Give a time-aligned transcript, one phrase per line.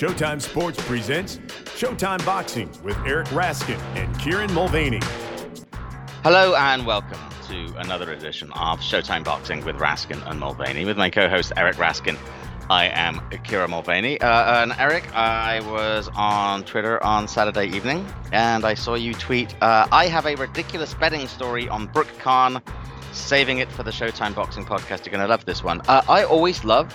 [0.00, 1.36] Showtime Sports presents
[1.76, 5.00] Showtime Boxing with Eric Raskin and Kieran Mulvaney.
[6.22, 11.10] Hello and welcome to another edition of Showtime Boxing with Raskin and Mulvaney with my
[11.10, 12.16] co-host Eric Raskin.
[12.70, 14.18] I am Kieran Mulvaney.
[14.22, 19.54] Uh, and Eric, I was on Twitter on Saturday evening and I saw you tweet,
[19.62, 22.62] uh, I have a ridiculous betting story on Brook Khan,
[23.12, 25.04] saving it for the Showtime Boxing podcast.
[25.04, 25.82] You're going to love this one.
[25.88, 26.90] Uh, I always love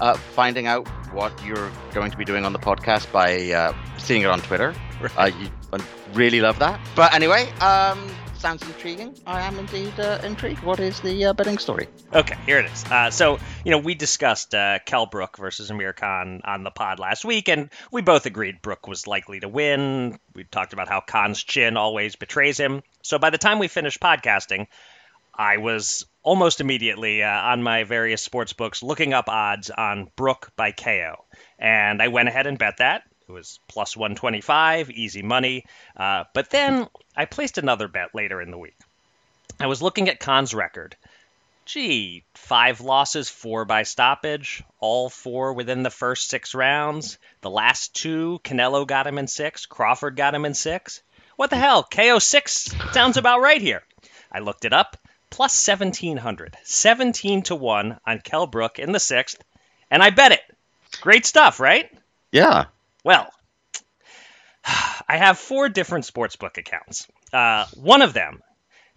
[0.00, 4.22] uh, finding out what you're going to be doing on the podcast by uh, seeing
[4.22, 4.74] it on Twitter.
[5.00, 5.18] Right.
[5.18, 5.80] Uh, you, I
[6.12, 6.80] really love that.
[6.94, 8.08] But anyway, um,
[8.44, 9.16] sounds intriguing.
[9.26, 10.62] I am indeed uh, intrigued.
[10.62, 11.88] What is the uh, betting story?
[12.12, 12.84] Okay, here it is.
[12.84, 16.98] Uh, so, you know, we discussed uh, Kell Brook versus Amir Khan on the pod
[16.98, 20.18] last week, and we both agreed Brook was likely to win.
[20.34, 22.82] We talked about how Khan's chin always betrays him.
[23.02, 24.66] So by the time we finished podcasting,
[25.36, 30.52] I was almost immediately uh, on my various sports books looking up odds on Brook
[30.56, 31.24] by KO.
[31.58, 33.02] And I went ahead and bet that.
[33.28, 35.64] It was plus 125, easy money.
[35.96, 38.76] Uh, but then I placed another bet later in the week.
[39.58, 40.96] I was looking at Khan's record.
[41.66, 47.18] Gee, five losses, four by stoppage, all four within the first six rounds.
[47.40, 51.02] The last two, Canelo got him in six, Crawford got him in six.
[51.36, 51.82] What the hell?
[51.82, 53.82] KO six sounds about right here.
[54.30, 54.98] I looked it up
[55.34, 56.56] plus 1700.
[56.62, 59.42] 17 to 1 on Kell Brook in the sixth,
[59.90, 60.40] and I bet it.
[61.00, 61.90] Great stuff, right?
[62.30, 62.66] Yeah.
[63.04, 63.28] Well,
[64.64, 67.08] I have four different sportsbook accounts.
[67.32, 68.42] Uh, one of them,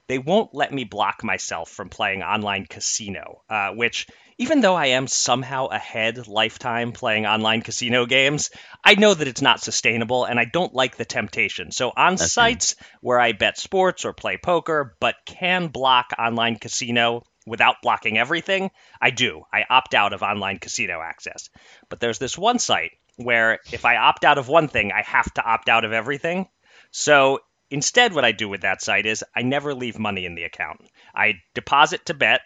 [0.07, 4.05] they won't let me block myself from playing online casino, uh, which
[4.37, 8.51] even though I am somehow ahead lifetime playing online casino games,
[8.83, 11.71] I know that it's not sustainable and I don't like the temptation.
[11.71, 12.25] So on okay.
[12.25, 18.17] sites where I bet sports or play poker but can block online casino without blocking
[18.17, 18.69] everything,
[19.01, 19.43] I do.
[19.51, 21.49] I opt out of online casino access.
[21.89, 25.33] But there's this one site where if I opt out of one thing, I have
[25.35, 26.47] to opt out of everything.
[26.91, 27.39] So
[27.71, 30.81] instead, what I do with that site is I never leave money in the account.
[31.15, 32.41] I deposit to bet,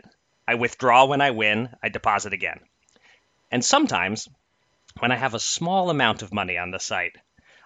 [0.51, 2.59] I withdraw when I win, I deposit again.
[3.51, 4.27] And sometimes,
[4.99, 7.15] when I have a small amount of money on the site,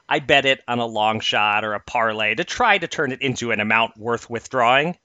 [0.07, 3.23] I bet it on a long shot or a parlay to try to turn it
[3.23, 4.99] into an amount worth withdrawing.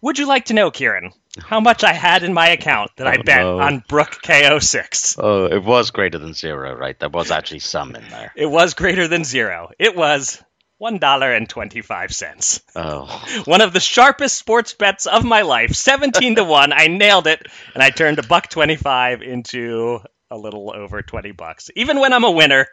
[0.00, 3.10] Would you like to know, Kieran, how much I had in my account that oh,
[3.10, 3.60] I bet no.
[3.60, 5.18] on Brook KO6?
[5.22, 6.98] Oh, it was greater than zero, right?
[6.98, 8.32] There was actually some in there.
[8.34, 9.68] It was greater than zero.
[9.78, 10.42] It was
[10.82, 12.60] one dollar and twenty-five cents.
[12.74, 13.06] Oh,
[13.44, 16.72] one of the sharpest sports bets of my life, seventeen to one.
[16.72, 21.70] I nailed it, and I turned a buck twenty-five into a little over twenty bucks.
[21.76, 22.66] Even when I'm a winner,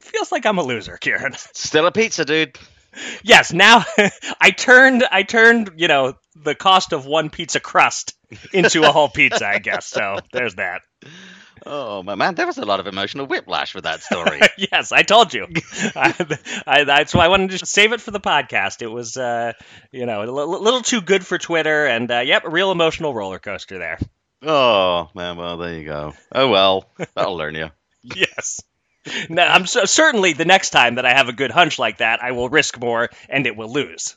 [0.00, 1.34] feels like I'm a loser, Kieran.
[1.52, 2.56] Still a pizza, dude.
[3.22, 3.84] Yes, now
[4.40, 8.14] I turned I turned, you know, the cost of one pizza crust
[8.54, 9.86] into a whole pizza, I guess.
[9.86, 10.80] So there's that.
[11.64, 14.40] Oh my man, there was a lot of emotional whiplash with that story.
[14.58, 15.46] yes, I told you.
[15.94, 18.82] I, I, that's why I wanted to save it for the podcast.
[18.82, 19.52] It was, uh,
[19.90, 23.14] you know, a l- little too good for Twitter, and uh, yep, a real emotional
[23.14, 23.98] roller coaster there.
[24.42, 26.14] Oh man, well there you go.
[26.32, 27.70] Oh well, that'll learn you.
[28.02, 28.62] yes.
[29.28, 32.22] Now, I'm so, certainly the next time that I have a good hunch like that,
[32.22, 34.16] I will risk more and it will lose.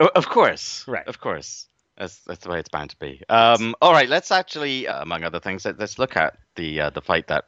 [0.00, 1.06] Of course, right?
[1.06, 1.66] Of course.
[1.96, 3.22] That's, that's the way it's bound to be.
[3.28, 6.90] Um, all right, let's actually, uh, among other things, let, us look at the uh,
[6.90, 7.46] the fight that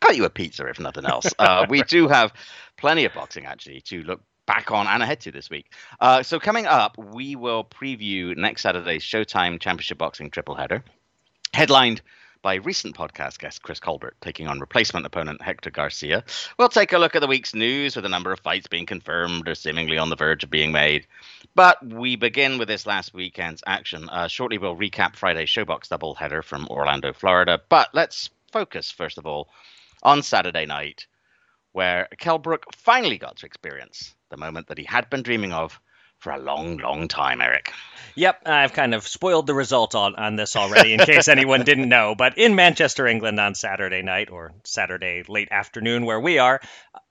[0.00, 1.26] got you a pizza, if nothing else.
[1.38, 2.32] Uh, we do have
[2.76, 5.72] plenty of boxing actually to look back on and ahead to this week.
[6.00, 10.84] Uh, so coming up, we will preview next Saturday's Showtime Championship Boxing triple header,
[11.52, 12.02] headlined
[12.42, 16.22] by recent podcast guest Chris Colbert taking on replacement opponent Hector Garcia.
[16.58, 19.48] We'll take a look at the week's news with a number of fights being confirmed
[19.48, 21.06] or seemingly on the verge of being made.
[21.54, 24.10] But we begin with this last weekend's action.
[24.10, 27.62] Uh, shortly, we'll recap Friday's Showbox doubleheader from Orlando, Florida.
[27.70, 29.48] But let's focus, first of all,
[30.04, 31.08] on Saturday night,
[31.72, 35.80] where Kell Brook finally got to experience the moment that he had been dreaming of
[36.24, 37.70] for a long, long time, Eric.
[38.16, 41.88] Yep, I've kind of spoiled the result on, on this already in case anyone didn't
[41.88, 42.14] know.
[42.16, 46.60] But in Manchester, England on Saturday night or Saturday late afternoon, where we are,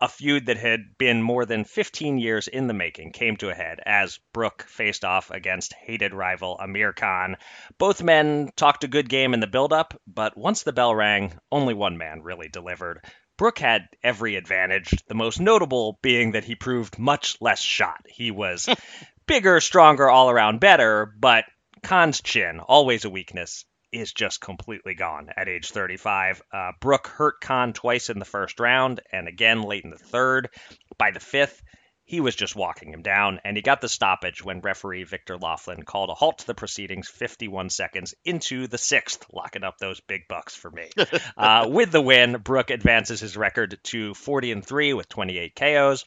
[0.01, 3.54] a feud that had been more than 15 years in the making came to a
[3.54, 7.38] head as Brook faced off against hated rival Amir Khan.
[7.77, 11.75] Both men talked a good game in the build-up, but once the bell rang, only
[11.75, 13.06] one man really delivered.
[13.38, 18.06] Brook had every advantage, the most notable being that he proved much less shot.
[18.07, 18.69] He was
[19.27, 21.45] bigger, stronger, all around better, but
[21.81, 26.41] Khan's chin, always a weakness, is just completely gone at age 35.
[26.51, 30.50] Uh, Brook hurt Khan twice in the first round and again late in the third.
[30.97, 31.62] By the fifth,
[32.05, 35.83] he was just walking him down, and he got the stoppage when referee Victor Loughlin
[35.83, 40.27] called a halt to the proceedings 51 seconds into the sixth, locking up those big
[40.27, 40.89] bucks for me.
[41.38, 46.05] uh, with the win, Brook advances his record to 40 and 3 with 28 KOs,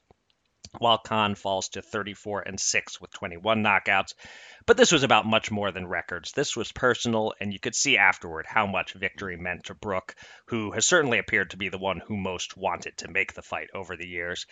[0.79, 4.13] while Khan falls to 34 and 6 with 21 knockouts.
[4.67, 6.33] But this was about much more than records.
[6.33, 10.15] This was personal, and you could see afterward how much victory meant to Brook,
[10.47, 13.71] who has certainly appeared to be the one who most wanted to make the fight
[13.75, 14.47] over the years.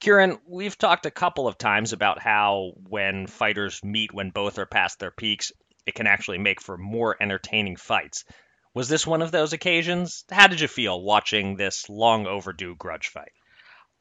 [0.00, 4.66] Kieran, we've talked a couple of times about how when fighters meet when both are
[4.66, 5.52] past their peaks,
[5.86, 8.24] it can actually make for more entertaining fights.
[8.72, 10.24] Was this one of those occasions?
[10.30, 13.32] How did you feel watching this long overdue grudge fight?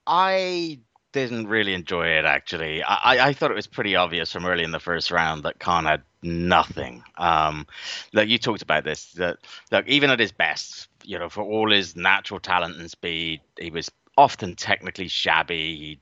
[0.08, 0.80] I
[1.12, 2.82] didn't really enjoy it actually.
[2.84, 5.86] I, I thought it was pretty obvious from early in the first round that Khan
[5.86, 7.04] had nothing.
[7.18, 7.68] Um,
[8.14, 9.40] like you talked about this, that
[9.72, 13.72] look, even at his best, you know, for all his natural talent and speed, he
[13.72, 13.90] was
[14.20, 15.76] often technically shabby.
[15.78, 16.02] He'd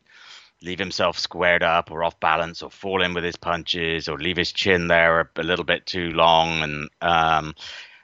[0.61, 4.37] leave himself squared up or off balance or fall in with his punches or leave
[4.37, 6.63] his chin there a, a little bit too long.
[6.63, 7.55] And, um,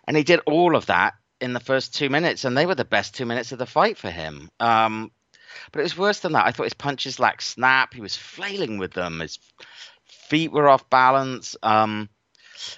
[0.07, 2.86] and he did all of that in the first two minutes, and they were the
[2.86, 4.50] best two minutes of the fight for him.
[4.60, 5.12] Um,
[5.71, 6.45] but it was worse than that.
[6.45, 7.94] I thought his punches lacked snap.
[7.94, 9.19] He was flailing with them.
[9.19, 9.39] His
[10.06, 11.56] feet were off balance.
[11.63, 12.10] Um,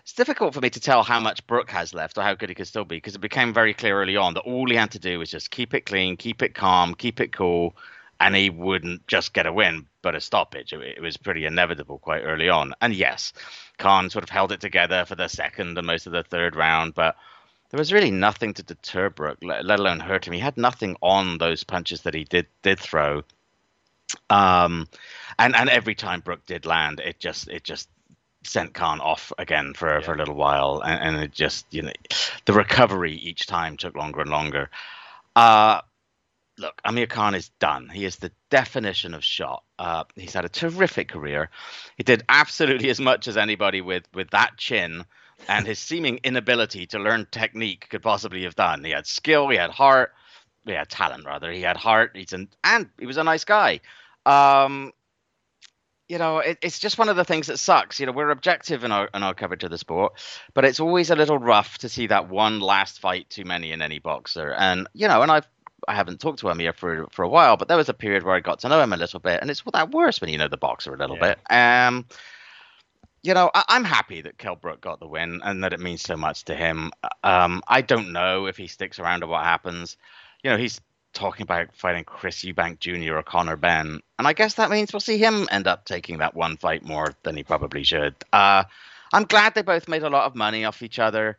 [0.02, 2.56] it's difficult for me to tell how much Brook has left or how good he
[2.56, 5.00] could still be because it became very clear early on that all he had to
[5.00, 7.76] do was just keep it clean, keep it calm, keep it cool,
[8.20, 10.74] and he wouldn't just get a win but a stoppage.
[10.74, 12.74] It, was pretty inevitable quite early on.
[12.82, 13.34] And yes,
[13.78, 16.94] Khan sort of held it together for the second and most of the third round,
[16.94, 17.16] but
[17.72, 20.34] there was really nothing to deter Brook, let, alone hurt him.
[20.34, 23.24] He had nothing on those punches that he did did throw.
[24.30, 24.88] Um,
[25.40, 27.90] and and every time Brook did land, it just it just
[28.48, 30.06] sent Khan off again for yeah.
[30.06, 31.92] for a little while, and, and, it just you know
[32.46, 34.70] the recovery each time took longer and longer.
[35.36, 35.82] Uh,
[36.58, 37.90] look, Amir Khan is done.
[37.90, 39.64] He is the definition of shot.
[39.78, 41.50] Uh, he's had a terrific career.
[41.98, 45.06] He did absolutely as much as anybody with with that chin
[45.48, 48.84] and his seeming inability to learn technique could possibly have done.
[48.84, 50.14] He had skill, he had heart,
[50.66, 51.52] he had talent rather.
[51.52, 52.12] He had heart.
[52.16, 53.82] He's an, and he was a nice guy.
[54.26, 54.92] Um,
[56.08, 58.00] you know, it, it's just one of the things that sucks.
[58.00, 60.14] You know, we're objective in our in our coverage of the sport,
[60.54, 63.82] but it's always a little rough to see that one last fight too many in
[63.82, 64.54] any boxer.
[64.54, 65.48] And you know, and I've
[65.88, 68.36] I haven't talked to Amir for for a while, but there was a period where
[68.36, 70.48] I got to know him a little bit, and it's that worse when you know
[70.48, 71.36] the boxer a little yeah.
[71.36, 71.52] bit.
[71.52, 72.06] Um,
[73.24, 76.04] you know, I, am happy that Kell Brook got the win and that it means
[76.04, 76.92] so much to him.
[77.24, 79.98] Um, I don't know if he sticks around or what happens.
[80.44, 80.80] You know, he's
[81.16, 83.16] talking about fighting Chris Eubank Jr.
[83.16, 84.02] or Conor Benn.
[84.20, 87.14] and I guess that means we'll see him end up taking that one fight more
[87.24, 88.16] than he probably should.
[88.32, 88.66] Uh,
[89.12, 91.38] I'm glad they both made a lot of money off each other.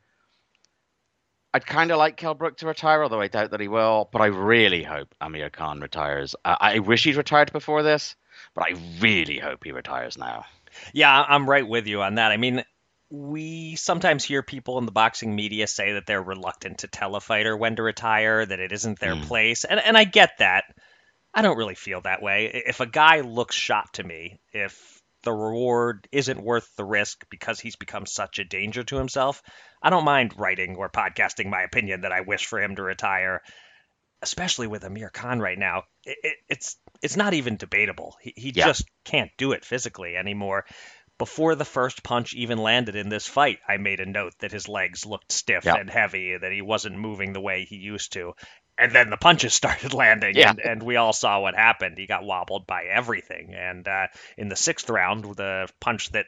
[1.54, 4.08] I'd kind of like Kell Brook to retire, although I doubt that he will.
[4.12, 6.34] But I really hope Amir Khan retires.
[6.44, 8.16] Uh, I wish he'd retired before this,
[8.54, 10.44] but I really hope he retires now.
[10.92, 12.32] Yeah, I'm right with you on that.
[12.32, 12.62] I mean,
[13.10, 17.20] we sometimes hear people in the boxing media say that they're reluctant to tell a
[17.20, 19.22] fighter when to retire, that it isn't their mm.
[19.22, 19.64] place.
[19.64, 20.64] And and I get that.
[21.32, 22.62] I don't really feel that way.
[22.66, 27.60] If a guy looks shot to me, if the reward isn't worth the risk because
[27.60, 29.42] he's become such a danger to himself,
[29.82, 33.42] I don't mind writing or podcasting my opinion that I wish for him to retire.
[34.22, 38.16] Especially with Amir Khan right now, it, it, it's it's not even debatable.
[38.22, 38.66] He, he yeah.
[38.66, 40.64] just can't do it physically anymore.
[41.18, 44.68] Before the first punch even landed in this fight, I made a note that his
[44.68, 45.76] legs looked stiff yeah.
[45.76, 48.34] and heavy, that he wasn't moving the way he used to.
[48.78, 50.50] And then the punches started landing, yeah.
[50.50, 51.96] and, and we all saw what happened.
[51.96, 53.54] He got wobbled by everything.
[53.54, 56.26] And uh, in the sixth round, the punch that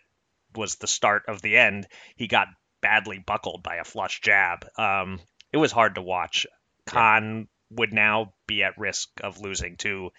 [0.55, 1.87] was the start of the end,
[2.17, 2.49] he got
[2.81, 4.67] badly buckled by a flush jab.
[4.79, 5.21] Um,
[5.53, 6.47] it was hard to watch.
[6.87, 7.77] Khan yeah.
[7.77, 10.11] would now be at risk of losing to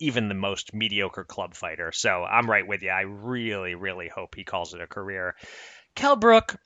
[0.00, 1.92] even the most mediocre club fighter.
[1.92, 2.90] So I'm right with you.
[2.90, 5.34] I really, really hope he calls it a career.
[5.94, 6.56] Kell Brook,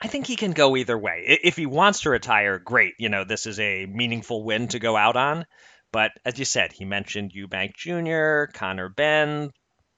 [0.00, 1.38] I think he can go either way.
[1.42, 2.94] If he wants to retire, great.
[2.98, 5.46] You know, this is a meaningful win to go out on.
[5.92, 9.52] But as you said, he mentioned Eubank Jr., Conor Benn.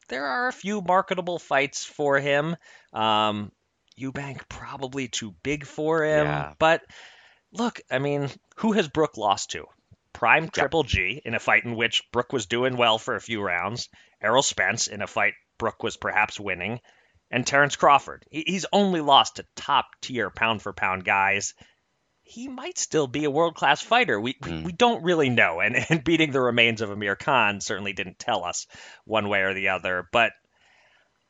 [0.08, 2.56] There are a few marketable fights for him.
[2.92, 3.50] Um,
[3.98, 6.26] Eubank probably too big for him.
[6.26, 6.52] Yeah.
[6.58, 6.82] But
[7.50, 9.64] look, I mean, who has Brook lost to?
[10.16, 13.42] Prime Triple G in a fight in which Brook was doing well for a few
[13.42, 13.90] rounds,
[14.22, 16.80] Errol Spence in a fight Brook was perhaps winning,
[17.30, 18.24] and Terence Crawford.
[18.30, 21.52] He's only lost to top tier pound for pound guys.
[22.22, 24.18] He might still be a world class fighter.
[24.18, 24.64] We, mm.
[24.64, 28.42] we don't really know, and, and beating the remains of Amir Khan certainly didn't tell
[28.42, 28.66] us
[29.04, 30.08] one way or the other.
[30.12, 30.32] But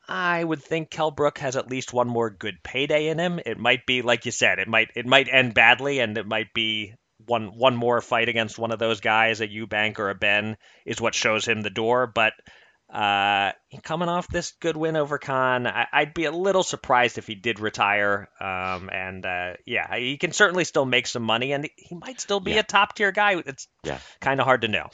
[0.07, 3.41] I would think Kell Brook has at least one more good payday in him.
[3.45, 6.53] It might be like you said, it might it might end badly, and it might
[6.53, 6.93] be
[7.27, 10.99] one one more fight against one of those guys, a Eubank or a Benn, is
[10.99, 12.07] what shows him the door.
[12.07, 12.33] But
[12.89, 13.51] Uh,
[13.83, 17.35] coming off this good win over Khan, I, would be a little surprised if he
[17.35, 18.29] did retire.
[18.39, 22.39] Um, and uh, yeah, he can certainly still make some money, and he might still
[22.39, 22.59] be yeah.
[22.59, 23.43] a top tier guy.
[23.45, 23.99] It's yeah.
[24.21, 24.87] kind of hard to know.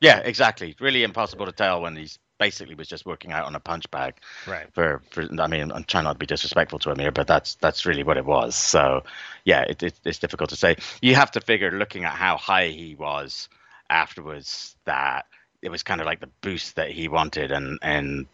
[0.00, 0.74] Yeah, exactly.
[0.80, 4.14] Really impossible to tell when he's basically was just working out on a punch bag.
[4.48, 4.66] Right.
[4.74, 7.54] For, for I mean, I'm trying not to be disrespectful to him here, but that's
[7.56, 8.56] that's really what it was.
[8.56, 9.04] So,
[9.44, 10.76] yeah, it, it, it's difficult to say.
[11.00, 13.48] You have to figure, looking at how high he was
[13.88, 15.26] afterwards, that
[15.60, 18.26] it was kind of like the boost that he wanted, and and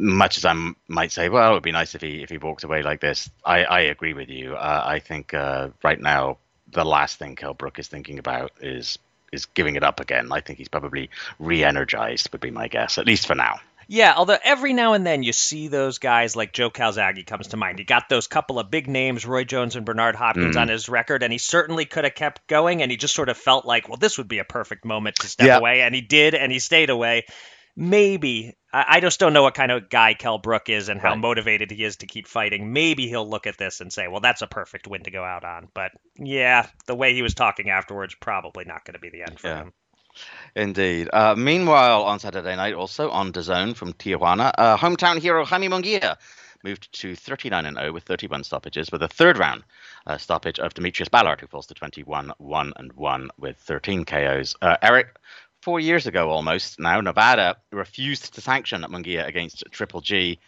[0.00, 0.54] much as I
[0.88, 3.30] might say, well, it would be nice if he if he walked away like this.
[3.44, 4.56] I I agree with you.
[4.56, 6.38] Uh, I think uh, right now
[6.72, 8.98] the last thing Kell Brook is thinking about is
[9.34, 10.32] is giving it up again.
[10.32, 13.60] I think he's probably re-energized, would be my guess, at least for now.
[13.86, 17.58] Yeah, although every now and then you see those guys like Joe Calzaghe comes to
[17.58, 17.78] mind.
[17.78, 20.60] He got those couple of big names, Roy Jones and Bernard Hopkins, mm.
[20.60, 22.80] on his record, and he certainly could have kept going.
[22.80, 25.28] And he just sort of felt like, well, this would be a perfect moment to
[25.28, 25.58] step yeah.
[25.58, 27.24] away, and he did, and he stayed away
[27.76, 31.18] maybe I, just don't know what kind of guy Kell Brook is and how right.
[31.18, 32.72] motivated he is to keep fighting.
[32.72, 35.44] Maybe he'll look at this and say, "Well, that's a perfect win to go out
[35.44, 39.22] on." But yeah, the way he was talking afterwards, probably not going to be the
[39.22, 39.62] end for yeah.
[39.62, 39.72] him.
[40.54, 41.08] Indeed.
[41.12, 46.16] Uh, meanwhile, on Saturday night, also on DAZN from Tijuana, uh, hometown hero Jaime Munguia
[46.64, 49.62] moved to 39 and 0 with 31 stoppages, with a third round
[50.06, 54.56] uh, stoppage of D'Mitrius Ballard, who falls to 21 1 and 1 with 13 KOs.
[54.62, 55.16] Uh, Eric,
[55.64, 60.38] four years ago almost now, Nevada refused to sanction Munguia against Triple G.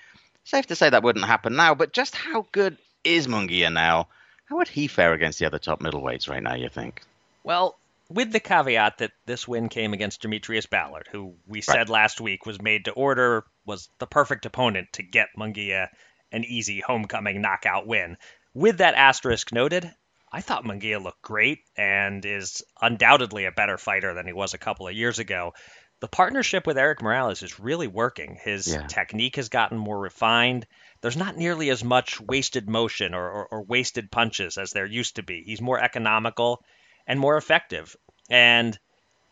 [0.45, 4.09] Safe to say that wouldn't happen now, but just how good is Munguia now?
[4.45, 7.03] How would he fare against the other top middleweights right now, you think?
[7.43, 7.79] Well,
[8.11, 11.89] with the caveat that this win came against D'Mitrius Ballard, who we said right.
[11.89, 15.89] last week was made to order, was the perfect opponent to get Munguia
[16.31, 18.19] an easy homecoming knockout win.
[18.53, 19.91] With that asterisk noted,
[20.37, 24.59] I thought Munguia looked great and is undoubtedly a better fighter than he was a
[24.59, 25.55] couple of years ago.
[26.01, 28.39] The partnership with Erik Morales is really working.
[28.45, 28.87] His yeah.
[28.87, 30.67] technique has gotten more refined.
[31.01, 35.17] There's not nearly as much wasted motion or, or, or wasted punches as there used
[35.17, 35.43] to be.
[35.43, 36.63] He's more economical
[37.07, 37.97] and more effective.
[38.29, 38.79] And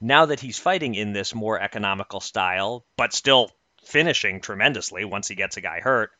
[0.00, 3.50] now that he's fighting in this more economical style, but still
[3.84, 6.12] finishing tremendously once he gets a guy hurt,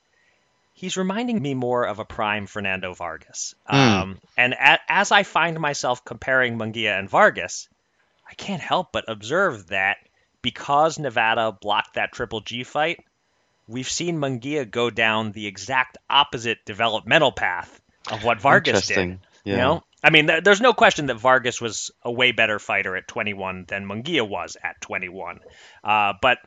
[0.74, 3.54] he's reminding me more of a prime Fernando Vargas.
[3.70, 4.02] Mm.
[4.02, 7.68] Um, and a, as I find myself comparing Munguia and Vargas,
[8.28, 9.96] I can't help but observe that
[10.42, 13.02] because Nevada blocked that Triple G fight,
[13.66, 19.20] we've seen Munguia go down the exact opposite developmental path of what Vargas did.
[19.44, 19.52] Yeah.
[19.52, 22.96] You know, I mean, th- there's no question that Vargas was a way better fighter
[22.96, 25.40] at 21 than Munguia was at 21.
[25.82, 26.38] Uh, but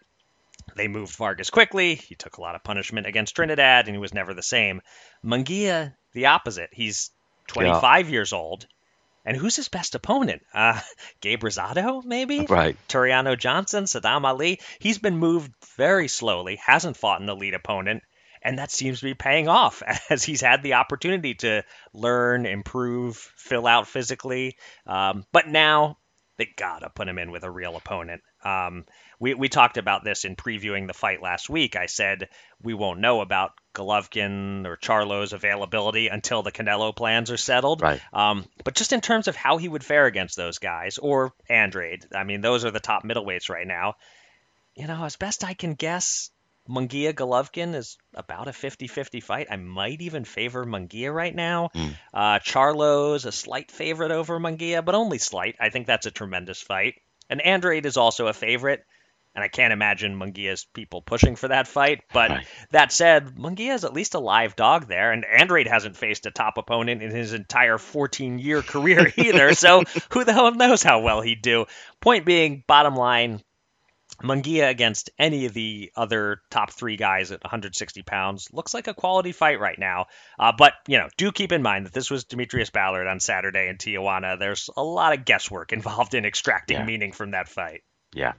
[0.77, 1.95] they moved Vargas quickly.
[1.95, 4.81] He took a lot of punishment against Trinidad, and he was never the same.
[5.25, 6.69] Munguia, the opposite.
[6.71, 7.11] He's
[7.47, 8.11] 25 yeah.
[8.11, 8.67] years old.
[9.25, 10.41] And who's his best opponent?
[10.53, 10.79] Uh,
[11.21, 12.45] Gabe Rosado, maybe?
[12.45, 12.77] Right.
[12.87, 14.61] Tureano Johnson, Saddam Ali.
[14.79, 18.03] He's been moved very slowly, hasn't fought an elite opponent,
[18.41, 23.17] and that seems to be paying off as he's had the opportunity to learn, improve,
[23.35, 24.55] fill out physically.
[24.85, 25.97] Um, but now
[26.37, 28.21] they gotta put him in with a real opponent.
[28.45, 28.85] Um,
[29.19, 31.75] we, we talked about this in previewing the fight last week.
[31.75, 32.29] I said
[32.61, 37.81] we won't know about Golovkin or Charlo's availability until the Canelo plans are settled.
[37.81, 38.01] Right.
[38.13, 42.05] Um, but just in terms of how he would fare against those guys, or Andrade,
[42.13, 43.95] I mean, those are the top middleweights right now.
[44.75, 46.29] You know, as best I can guess,
[46.69, 49.47] Munguia Golovkin is about a 50 50 fight.
[49.49, 51.69] I might even favor Munguia right now.
[51.73, 51.95] Mm.
[52.13, 55.55] Uh, Charlo's a slight favorite over Munguia, but only slight.
[55.59, 56.95] I think that's a tremendous fight.
[57.29, 58.85] And Andrade is also a favorite.
[59.37, 62.01] And I can't imagine Munguia's people pushing for that fight.
[62.11, 62.47] But right.
[62.71, 65.11] that said, Munguia is at least a live dog there.
[65.11, 69.53] And Andrade hasn't faced a top opponent in his entire 14 year career either.
[69.53, 71.67] so who the hell knows how well he'd do?
[72.01, 73.43] Point being, bottom line,
[74.23, 78.95] Munguia against any of the other top three guys at 160 pounds looks like a
[78.95, 80.07] quality fight right now.
[80.39, 83.67] Uh, but, you know, do keep in mind that this was D'Mitrius Ballard on Saturday
[83.67, 84.39] in Tijuana.
[84.39, 86.85] There's a lot of guesswork involved in extracting yeah.
[86.85, 87.83] meaning from that fight.
[88.15, 88.33] Yeah.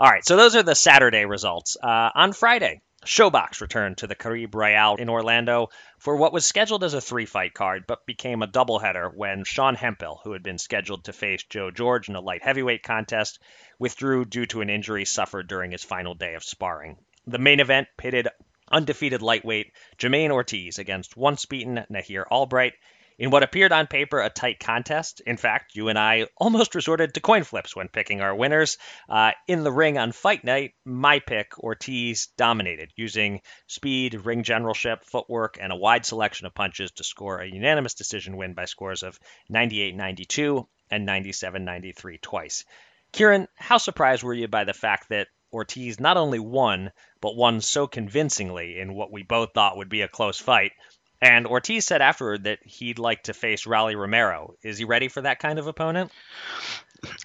[0.00, 1.76] All right, so those are the Saturday results.
[1.82, 6.84] Uh, on Friday, Showbox returned to the Caribe Royale in Orlando for what was scheduled
[6.84, 10.58] as a three fight card, but became a doubleheader when Sean Hemphill, who had been
[10.58, 13.40] scheduled to face Joe George in a light heavyweight contest,
[13.80, 16.96] withdrew due to an injury suffered during his final day of sparring.
[17.26, 18.28] The main event pitted
[18.70, 22.74] undefeated lightweight Jamaine Ortiz against once beaten Nahir Albright
[23.18, 25.20] in what appeared on paper a tight contest.
[25.20, 28.78] In fact, you and I almost resorted to coin flips when picking our winners.
[29.08, 35.04] Uh, in the ring on fight night, my pick, Ortiz, dominated, using speed, ring generalship,
[35.04, 39.02] footwork, and a wide selection of punches to score a unanimous decision win by scores
[39.02, 42.64] of 98 92 and 97 93 twice.
[43.12, 47.62] Kieran, how surprised were you by the fact that Ortiz not only won, but won
[47.62, 50.72] so convincingly in what we both thought would be a close fight.
[51.20, 54.54] And Ortiz said afterward that he'd like to face Rolly Romero.
[54.62, 56.12] Is he ready for that kind of opponent?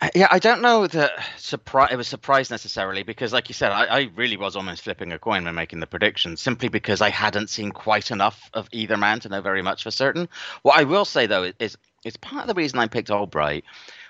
[0.01, 1.89] Uh, yeah, I don't know that surprise.
[1.91, 5.17] It was surprise necessarily because, like you said, I, I, really was almost flipping a
[5.17, 9.19] coin when making the prediction, simply because I hadn't seen quite enough of either man
[9.21, 10.29] to know very much for certain.
[10.61, 13.63] What I will say though is, is part of the reason I picked Albright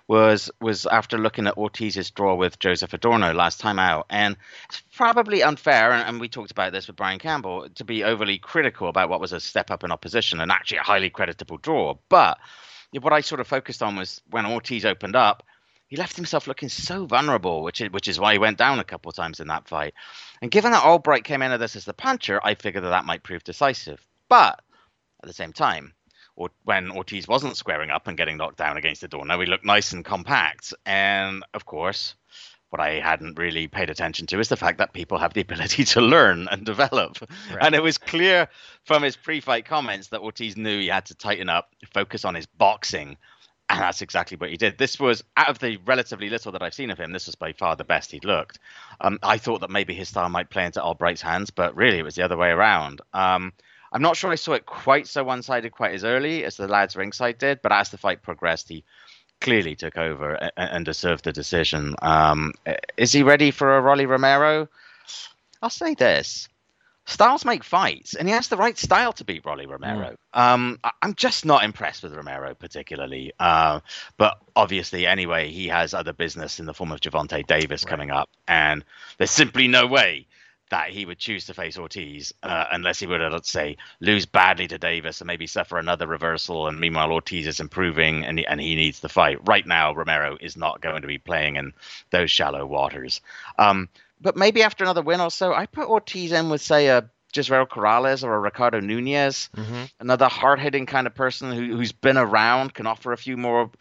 [0.07, 4.35] was was after looking at Ortiz's draw with Joseph Adorno last time out, and
[4.67, 8.37] it's probably unfair, and, and, we talked about this with Brian Campbell, to be overly
[8.37, 11.95] critical about what was a step up in opposition and actually a highly creditable draw.
[12.09, 12.37] But
[13.01, 15.43] what I sort of focused on was when Ortiz opened up,
[15.87, 18.83] he left himself looking so vulnerable, which is, which is why he went down a
[18.83, 19.93] couple of times in that fight.
[20.41, 23.23] And given that Albright came into this as the puncher, I figured that that might
[23.23, 24.05] prove decisive.
[24.27, 24.59] But
[25.21, 25.93] at the same time,
[26.35, 29.25] or when Ortiz wasn't squaring up and getting knocked down against the door.
[29.25, 30.73] Now he looked nice and compact.
[30.85, 32.15] And of course,
[32.73, 35.83] what I hadn't really paid attention to is the fact that people have the ability
[35.93, 37.19] to learn and develop.
[37.21, 37.59] Right.
[37.61, 38.47] And it was clear
[38.83, 42.33] from his pre fight comments that Ortiz knew he had to tighten up, focus on
[42.33, 43.17] his boxing.
[43.69, 44.77] And that's exactly what he did.
[44.77, 47.53] This was, out of the relatively little that I've seen of him, this was by
[47.53, 48.59] far the best he'd looked.
[48.99, 52.03] Um, I thought that maybe his style might play into Albright's hands, but really it
[52.03, 53.01] was the other way around.
[53.13, 53.53] Um,
[53.93, 56.67] I'm not sure I saw it quite so one sided quite as early as the
[56.67, 58.83] lads ringside did, but as the fight progressed, he
[59.39, 61.95] clearly took over and, and deserved the decision.
[62.01, 62.53] Um,
[62.97, 64.67] is he ready for a Rolly Romero?
[65.61, 66.49] I'll say this.
[67.05, 70.15] Styles make fights, and he has the right style to beat Rolly Romero.
[70.33, 70.39] Mm.
[70.39, 73.33] Um, I'm just not impressed with Romero particularly.
[73.39, 73.81] Uh,
[74.17, 77.89] but obviously, anyway, he has other business in the form of Gervonta Davis right.
[77.89, 78.85] coming up, and
[79.17, 80.27] there's simply no way
[80.69, 84.25] that he would choose to face Ortiz uh, unless he were to, let's say, lose
[84.25, 86.67] badly to Davis and maybe suffer another reversal.
[86.67, 89.37] And meanwhile, Ortiz is improving and he, and he needs the fight.
[89.47, 91.73] Right now, Romero is not going to be playing in
[92.09, 93.21] those shallow waters.
[93.59, 93.89] Um,
[94.19, 97.65] but maybe after another win or so, I put Ortiz in with, say, a Jezreel
[97.65, 99.83] Corrales or a Ricardo Nunez, mm-hmm.
[99.99, 103.71] another hard hitting kind of person who, has been around, can offer a few more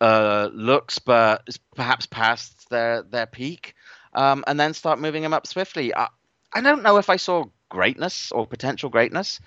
[0.00, 3.74] uh, looks, but is perhaps past their, their peak.
[4.12, 5.94] Um, and then start moving him up swiftly.
[5.94, 6.08] I,
[6.52, 9.40] I don't know if I saw greatness or potential greatness,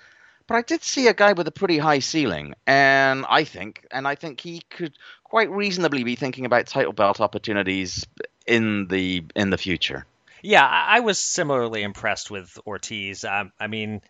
[0.46, 4.06] but I did see a guy with a pretty high ceiling, and I think, and
[4.06, 8.06] I think he could quite reasonably be thinking about title belt opportunities
[8.46, 10.06] in the in the future.
[10.42, 13.24] Yeah, I was similarly impressed with Ortiz.
[13.24, 14.02] Um, I mean,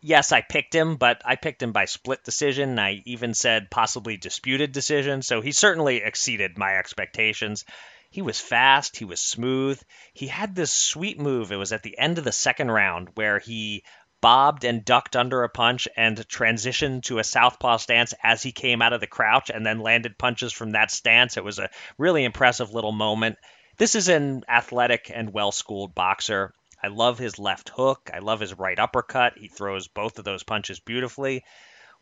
[0.00, 2.78] yes, I picked him, but I picked him by split decision.
[2.78, 7.64] I even said possibly disputed decision, so he certainly exceeded my expectations.
[8.12, 9.82] He was fast, he was smooth.
[10.12, 11.50] He had this sweet move.
[11.50, 13.84] It was at the end of the second round where he
[14.20, 18.82] bobbed and ducked under a punch and transitioned to a southpaw stance as he came
[18.82, 21.38] out of the crouch and then landed punches from that stance.
[21.38, 23.38] It was a really impressive little moment.
[23.78, 26.52] This is an athletic and well schooled boxer.
[26.84, 28.10] I love his left hook.
[28.12, 29.38] I love his right uppercut.
[29.38, 31.44] He throws both of those punches beautifully.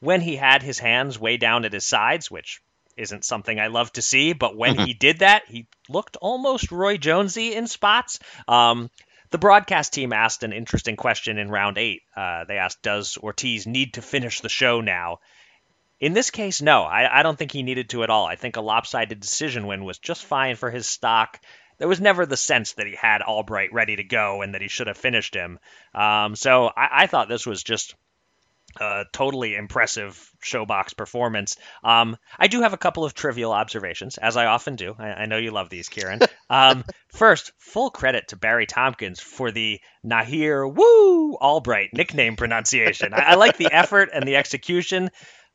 [0.00, 2.60] When he had his hands way down at his sides, which
[3.00, 4.32] isn't something I love to see.
[4.32, 4.84] But when mm-hmm.
[4.84, 8.20] he did that, he looked almost Roy Jonesy in spots.
[8.46, 8.90] Um,
[9.30, 12.02] the broadcast team asked an interesting question in round eight.
[12.16, 15.18] Uh, they asked, "Does Ortiz need to finish the show now?"
[16.00, 16.82] In this case, no.
[16.82, 18.26] I, I don't think he needed to at all.
[18.26, 21.38] I think a lopsided decision win was just fine for his stock.
[21.78, 24.68] There was never the sense that he had Albright ready to go and that he
[24.68, 25.58] should have finished him.
[25.94, 27.94] Um, so I, I thought this was just
[28.78, 31.56] a totally impressive showbox performance.
[31.83, 34.94] Um, I do have a couple of trivial observations, as I often do.
[34.98, 36.20] I, I know you love these, Kieran.
[36.50, 43.14] Um, first, full credit to Barry Tompkins for the Nahir Woo Albright nickname pronunciation.
[43.14, 45.11] I, I like the effort and the execution,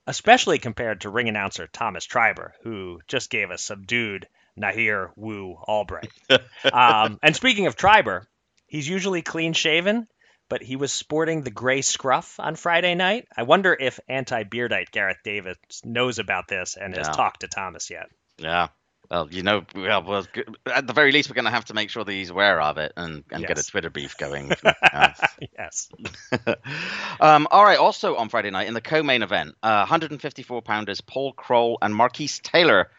[0.07, 6.11] especially compared to ring announcer Thomas Treiber, who just gave a subdued Nahir Woo Albright.
[6.71, 8.25] Um, and speaking of Treiber,
[8.67, 10.07] he's usually clean shaven
[10.49, 13.27] but he was sporting the gray scruff on Friday night.
[13.35, 18.07] I wonder if anti-beardite Gareth Davies knows about this and has talked to Thomas yet.
[18.37, 18.67] Yeah.
[19.09, 20.25] Well, you know, well, well,
[20.65, 22.77] at the very least, we're going to have to make sure that he's aware of
[22.77, 23.47] it and, and yes.
[23.47, 24.51] get a Twitter beef going.
[25.57, 25.89] yes.
[27.19, 27.77] um, all right.
[27.77, 32.39] Also on Friday night in the co-main event, uh, 154 pounders Paul Kroll and Marquise
[32.39, 32.89] Taylor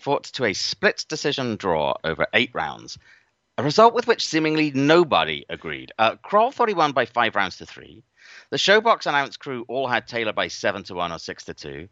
[0.00, 2.98] fought to a split decision draw over eight rounds
[3.58, 5.92] a result with which seemingly nobody agreed.
[5.98, 8.02] Uh, Kroll thought he won by five rounds to three.
[8.50, 11.88] The Showbox announced crew all had Taylor by seven to one or six to two.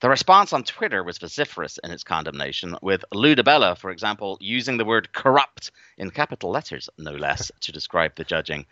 [0.00, 4.76] The response on Twitter was vociferous in its condemnation, with Lou DiBella, for example, using
[4.76, 8.66] the word corrupt in capital letters, no less, to describe the judging.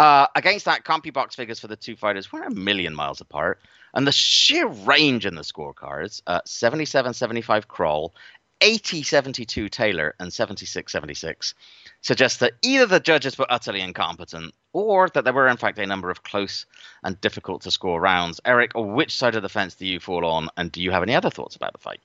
[0.00, 3.60] Uh, against that, CompuBox figures for the two fighters were a million miles apart,
[3.94, 8.12] and the sheer range in the scorecards uh, 77 75 Kroll,
[8.60, 11.54] 80-72 Taylor and 76-76
[12.00, 15.86] suggests that either the judges were utterly incompetent or that there were in fact a
[15.86, 16.66] number of close
[17.02, 18.40] and difficult to score rounds.
[18.44, 21.14] Eric, which side of the fence do you fall on and do you have any
[21.14, 22.00] other thoughts about the fight?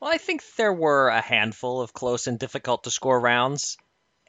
[0.00, 3.76] Well, I think there were a handful of close and difficult to score rounds.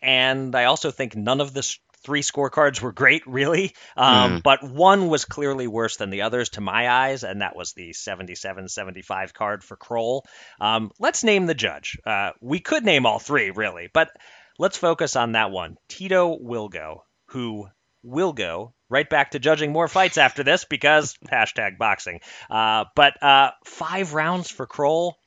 [0.01, 3.75] And I also think none of the three scorecards were great, really.
[3.95, 4.43] Um, mm.
[4.43, 7.93] But one was clearly worse than the others to my eyes, and that was the
[7.93, 10.25] 77 75 card for Kroll.
[10.59, 11.97] Um, let's name the judge.
[12.05, 14.09] Uh, we could name all three, really, but
[14.57, 17.67] let's focus on that one Tito Wilgo, who
[18.03, 22.19] will go right back to judging more fights after this because hashtag boxing.
[22.49, 25.17] Uh, but uh, five rounds for Kroll.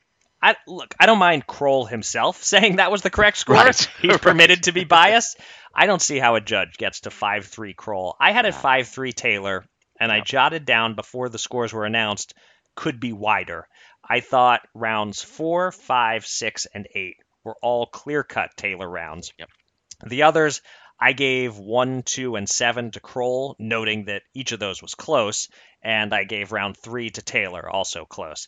[0.45, 3.55] I, look, I don't mind Kroll himself saying that was the correct score.
[3.55, 3.89] Right.
[4.01, 5.39] He's permitted to be biased.
[5.73, 8.15] I don't see how a judge gets to 5 3 Kroll.
[8.19, 9.65] I had it 5 3 Taylor,
[9.99, 10.21] and yep.
[10.21, 12.35] I jotted down before the scores were announced
[12.75, 13.67] could be wider.
[14.07, 19.33] I thought rounds 4, 5, 6, and 8 were all clear cut Taylor rounds.
[19.39, 19.49] Yep.
[20.05, 20.61] The others,
[20.99, 25.49] I gave 1, 2, and 7 to Kroll, noting that each of those was close,
[25.81, 28.47] and I gave round 3 to Taylor, also close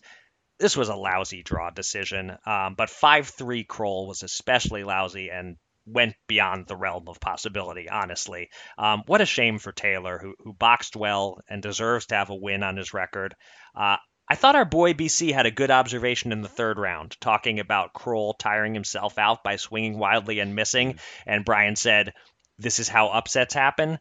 [0.60, 2.36] this was a lousy draw decision.
[2.46, 7.90] Um, but 5 3 Kroll was especially lousy and went beyond the realm of possibility,
[7.90, 8.50] honestly.
[8.78, 12.36] Um, what a shame for Taylor, who, who boxed well and deserves to have a
[12.36, 13.36] win on his record.
[13.74, 13.98] Uh,
[14.30, 17.94] I thought our boy BC had a good observation in the third round, talking about
[17.94, 20.94] Kroll tiring himself out by swinging wildly and missing.
[20.94, 21.30] Mm-hmm.
[21.30, 22.14] And Brian said,
[22.60, 24.00] This is how upsets happen.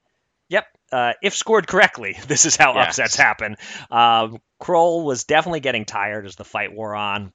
[0.49, 0.67] Yep.
[0.91, 2.89] Uh, if scored correctly, this is how yes.
[2.89, 3.57] upsets happen.
[3.91, 7.33] Um, Kroll was definitely getting tired as the fight wore on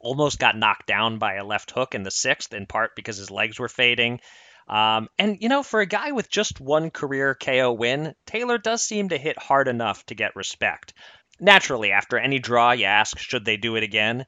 [0.00, 3.30] almost got knocked down by a left hook in the sixth, in part because his
[3.30, 4.20] legs were fading.
[4.68, 8.84] Um, and, you know, for a guy with just one career KO win, Taylor does
[8.84, 10.92] seem to hit hard enough to get respect.
[11.40, 14.26] Naturally, after any draw, you ask, should they do it again?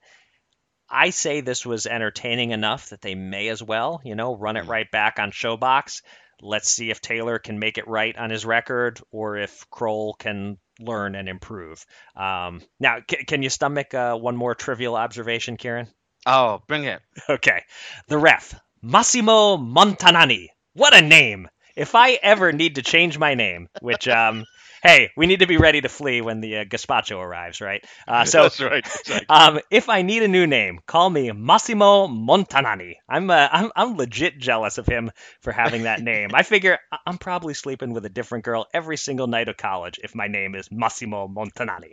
[0.89, 4.65] I say this was entertaining enough that they may as well, you know, run it
[4.65, 4.71] hmm.
[4.71, 6.03] right back on Showbox.
[6.41, 10.57] Let's see if Taylor can make it right on his record or if Kroll can
[10.81, 11.85] learn and improve.
[12.17, 15.89] Um, now, c- can you stomach uh, one more trivial observation, Kieran?
[16.27, 17.01] Oh, bring it.
[17.29, 17.63] Okay.
[18.09, 20.49] The ref, Massimo Montanani.
[20.75, 21.49] What a name!
[21.77, 24.45] If I ever need to change my name, which um,
[24.83, 27.85] hey, we need to be ready to flee when the uh, gazpacho arrives, right?
[28.07, 28.87] Uh, so, That's right.
[28.87, 29.27] Exactly.
[29.29, 32.95] Um, if I need a new name, call me Massimo Montanani.
[33.09, 36.31] I'm, uh, I'm I'm legit jealous of him for having that name.
[36.35, 40.15] I figure I'm probably sleeping with a different girl every single night of college if
[40.15, 41.93] my name is Massimo Montanani.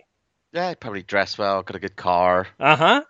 [0.54, 2.48] Yeah, probably dress well, got a good car.
[2.60, 3.04] Uh huh.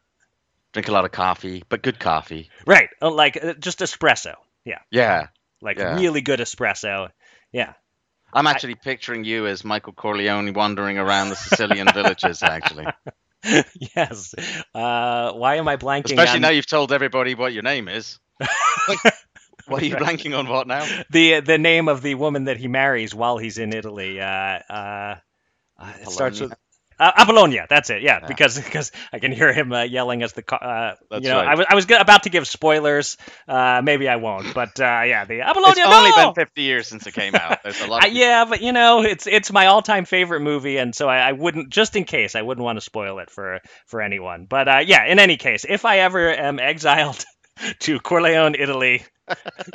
[0.73, 2.49] Drink a lot of coffee, but good coffee.
[2.65, 4.33] Right, uh, like uh, just espresso.
[4.65, 4.79] Yeah.
[4.91, 5.27] Yeah.
[5.61, 5.95] Like yeah.
[5.95, 7.09] really good espresso.
[7.51, 7.73] Yeah.
[8.33, 12.85] I'm actually I, picturing you as Michael Corleone wandering around the Sicilian villages, actually.
[13.95, 14.35] yes.
[14.73, 16.11] Uh, why am I blanking?
[16.11, 16.41] Especially on...
[16.41, 18.19] now you've told everybody what your name is.
[19.67, 20.47] what are you blanking on?
[20.47, 20.85] What now?
[21.09, 24.19] The the name of the woman that he marries while he's in Italy.
[24.19, 25.15] Uh, uh,
[26.01, 26.53] it starts with
[26.99, 28.01] uh, Apollonia, that's it.
[28.01, 31.37] Yeah, yeah, because because I can hear him uh, yelling as the uh, you know
[31.37, 31.47] right.
[31.47, 33.17] I was I was about to give spoilers.
[33.47, 35.83] Uh, maybe I won't, but uh, yeah, the Apollonia.
[35.85, 37.63] It's only been 50 years since it came out.
[37.63, 37.97] There's a lot.
[38.07, 41.31] Of- yeah, but you know, it's it's my all-time favorite movie, and so I, I,
[41.33, 44.45] wouldn't just in case I wouldn't want to spoil it for for anyone.
[44.45, 47.23] But uh, yeah, in any case, if I ever am exiled
[47.79, 49.03] to Corleone, Italy,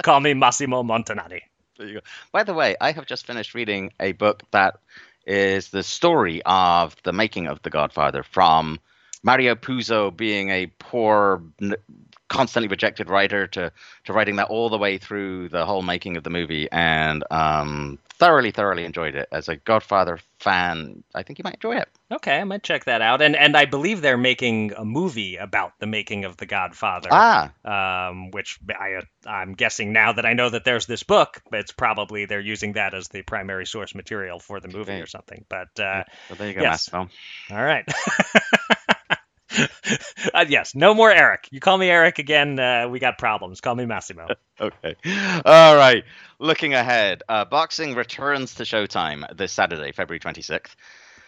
[0.02, 1.40] call me Massimo Montanari.
[1.78, 2.00] There you go.
[2.32, 4.76] By the way, I have just finished reading a book that
[5.26, 8.80] is the story of the making of The Godfather from
[9.22, 11.42] Mario Puzo being a poor,
[12.32, 13.70] constantly rejected writer to,
[14.04, 16.66] to writing that all the way through the whole making of the movie.
[16.72, 19.28] And um, thoroughly, thoroughly enjoyed it.
[19.30, 21.88] As a Godfather fan, I think you might enjoy it.
[22.10, 23.20] Okay, I might check that out.
[23.20, 27.08] And and I believe they're making a movie about the making of The Godfather.
[27.12, 27.52] Ah.
[27.64, 32.24] Um, which I I'm guessing now that I know that there's this book, it's probably
[32.24, 35.02] they're using that as the primary source material for the movie okay.
[35.02, 35.44] or something.
[35.48, 36.88] But uh, well, there you go, yes.
[36.92, 37.08] All
[37.50, 37.84] right.
[40.34, 41.48] uh, yes, no more Eric.
[41.50, 43.60] You call me Eric again, uh, we got problems.
[43.60, 44.28] Call me Massimo.
[44.60, 44.96] okay.
[45.44, 46.04] All right.
[46.38, 50.74] Looking ahead, uh, boxing returns to Showtime this Saturday, February 26th.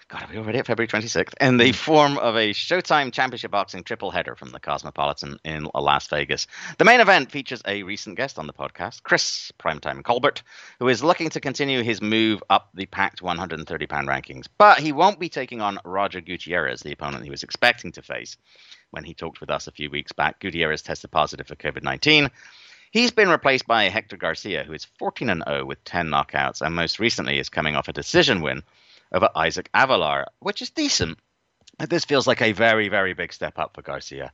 [0.08, 1.32] God, are we already at February 26th?
[1.40, 6.08] In the form of a Showtime Championship Boxing triple header from the Cosmopolitan in Las
[6.08, 6.46] Vegas.
[6.76, 10.42] The main event features a recent guest on the podcast, Chris Primetime Colbert,
[10.78, 14.46] who is looking to continue his move up the packed 130 pound rankings.
[14.58, 18.36] But he won't be taking on Roger Gutierrez, the opponent he was expecting to face.
[18.90, 22.30] When he talked with us a few weeks back, Gutierrez tested positive for COVID 19.
[22.90, 26.98] He's been replaced by Hector Garcia, who is 14 0 with 10 knockouts, and most
[26.98, 28.62] recently is coming off a decision win
[29.14, 31.18] over Isaac Avelar, which is decent.
[31.78, 34.32] This feels like a very, very big step up for Garcia.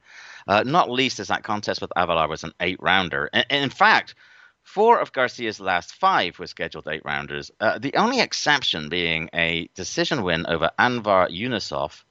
[0.49, 3.31] Uh, not least as that contest with Avelar was an eight rounder.
[3.33, 4.14] And in fact,
[4.62, 9.69] four of Garcia's last five were scheduled eight rounders, uh, the only exception being a
[9.75, 12.03] decision win over Anvar Yunusov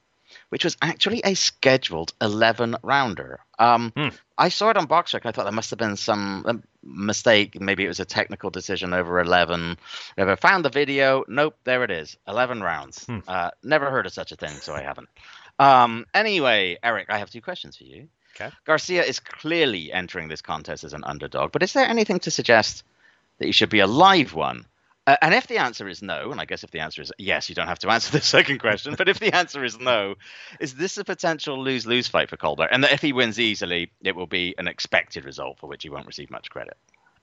[0.50, 3.40] which was actually a scheduled 11 rounder.
[3.58, 4.08] Um, hmm.
[4.36, 5.24] I saw it on BoxRec.
[5.24, 7.60] I thought there must have been some um, mistake.
[7.60, 9.78] Maybe it was a technical decision over 11.
[10.18, 11.24] Never found the video.
[11.28, 12.16] Nope, there it is.
[12.28, 13.04] 11 rounds.
[13.06, 13.18] Hmm.
[13.26, 15.08] Uh, never heard of such a thing, so I haven't.
[15.58, 18.08] Um, anyway, Eric, I have two questions for you.
[18.34, 18.54] Okay.
[18.64, 22.84] Garcia is clearly entering this contest as an underdog, but is there anything to suggest
[23.38, 24.66] that he should be a live one?
[25.06, 27.48] Uh, and if the answer is no, and I guess if the answer is yes,
[27.48, 28.94] you don't have to answer the second question.
[28.96, 30.14] but if the answer is no,
[30.60, 32.68] is this a potential lose lose fight for Colbert?
[32.70, 35.90] And that if he wins easily, it will be an expected result for which he
[35.90, 36.76] won't receive much credit.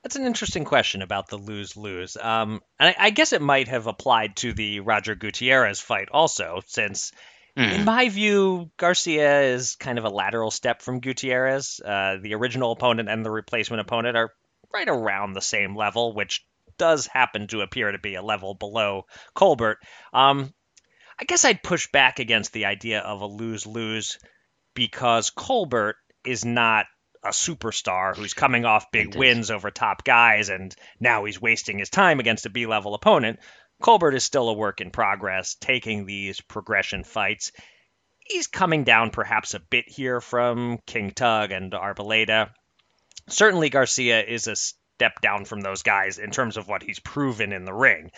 [0.04, 2.18] That's an interesting question about the lose lose.
[2.18, 6.62] Um, and I, I, guess it might have applied to the Roger Gutierrez fight also,
[6.66, 7.12] since.
[7.58, 7.74] Mm.
[7.74, 11.82] In my view, Garcia is kind of a lateral step from Gutierrez.
[11.84, 14.32] Uh, the original opponent and the replacement opponent are
[14.72, 16.46] right around the same level, which
[16.78, 19.80] does happen to appear to be a level below Colbert.
[20.13, 20.54] Um,
[21.20, 24.20] I guess I'd push back against the idea of a lose lose
[24.74, 26.86] because Colbert is not
[27.24, 31.90] a superstar who's coming off big wins over top guys and now he's wasting his
[31.90, 33.40] time against a B level opponent.
[33.82, 37.52] Colbert is still a work in progress, taking these progression fights.
[38.20, 42.52] He's coming down perhaps a bit here from King Tug and Arboleda.
[43.30, 44.56] Certainly, Garcia is a
[44.98, 48.10] step down from those guys in terms of what he's proven in the ring.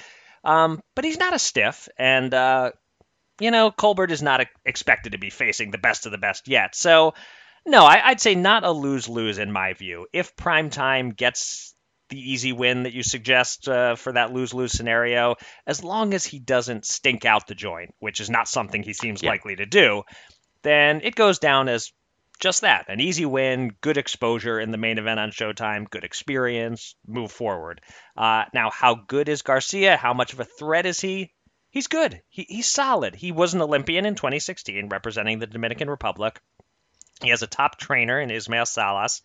[0.46, 2.72] Um, but he's not a stiff, and uh,
[3.42, 6.48] you know Colbert is not a- expected to be facing the best of the best
[6.48, 6.76] yet.
[6.76, 7.14] So,
[7.66, 10.08] no, I- would say not a lose lose in my view.
[10.14, 11.76] If Primetime gets
[12.08, 15.36] the easy win that you suggest uh, for that lose lose scenario,
[15.68, 19.22] as long as he doesn't stink out the joint, which is not something he seems
[19.22, 19.30] yeah.
[19.30, 20.04] likely to do,
[20.64, 21.92] then it goes down as
[22.40, 26.96] just that an easy win, good exposure in the main event on Showtime, good experience,
[27.06, 27.82] move forward.
[28.16, 29.98] Uh, now, how good is Garcia?
[29.98, 31.34] How much of a threat is he?
[31.70, 32.22] He's good.
[32.30, 33.16] He, he's solid.
[33.16, 36.40] He was an Olympian in 2016 representing the Dominican Republic.
[37.22, 39.22] He has a top trainer in Ismael Salas.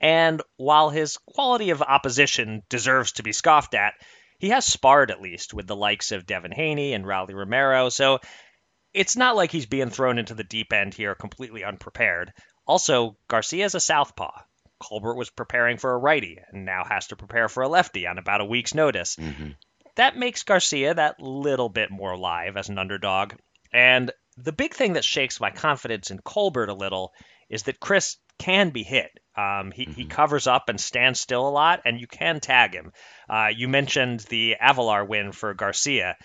[0.00, 3.94] And while his quality of opposition deserves to be scoffed at,
[4.38, 7.90] he has sparred at least with the likes of Devin Haney and Rolly Romero.
[7.90, 8.18] So
[8.92, 12.32] it's not like he's being thrown into the deep end here completely unprepared.
[12.66, 14.32] Also, Garcia's a southpaw.
[14.80, 18.18] Colbert was preparing for a righty and now has to prepare for a lefty on
[18.18, 19.16] about a week's notice.
[19.16, 19.50] Mm-hmm.
[19.96, 23.34] That makes Garcia that little bit more live as an underdog.
[23.72, 27.12] And the big thing that shakes my confidence in Colbert a little
[27.48, 29.10] is that Chris can be hit.
[29.36, 29.92] Um, he, mm-hmm.
[29.92, 32.92] he covers up and stands still a lot, and you can tag him.
[33.28, 36.16] Uh, you mentioned the Avelar win for Garcia.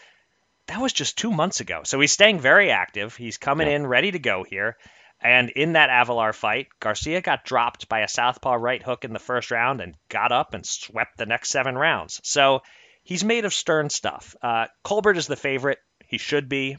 [0.67, 1.81] That was just two months ago.
[1.83, 3.15] So he's staying very active.
[3.15, 3.75] He's coming yeah.
[3.75, 4.77] in ready to go here.
[5.21, 9.19] And in that Avelar fight, Garcia got dropped by a southpaw right hook in the
[9.19, 12.21] first round and got up and swept the next seven rounds.
[12.23, 12.61] So
[13.03, 14.35] he's made of stern stuff.
[14.41, 15.79] Uh, Colbert is the favorite.
[16.07, 16.77] He should be.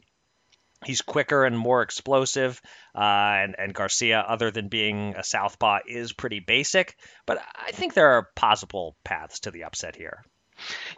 [0.87, 2.62] He's quicker and more explosive.
[2.94, 6.96] Uh, and, and Garcia, other than being a southpaw, is pretty basic.
[7.26, 10.24] But I think there are possible paths to the upset here.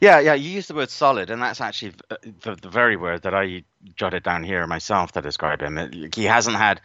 [0.00, 1.94] Yeah, yeah, you used the word solid, and that's actually
[2.42, 3.62] the, the very word that I
[3.96, 6.10] jotted down here myself to describe him.
[6.14, 6.80] He hasn't had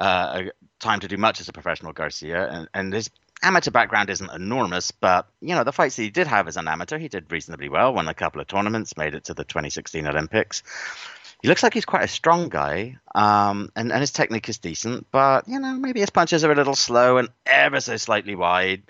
[0.00, 0.44] uh,
[0.80, 3.10] time to do much as a professional Garcia, and, and his
[3.42, 6.68] amateur background isn't enormous, but you know the fights that he did have as an
[6.68, 7.94] amateur, he did reasonably well.
[7.94, 10.62] Won a couple of tournaments, made it to the 2016 Olympics.
[11.42, 15.06] He looks like he's quite a strong guy, um, and and his technique is decent,
[15.10, 18.82] but you know maybe his punches are a little slow and ever so slightly wide.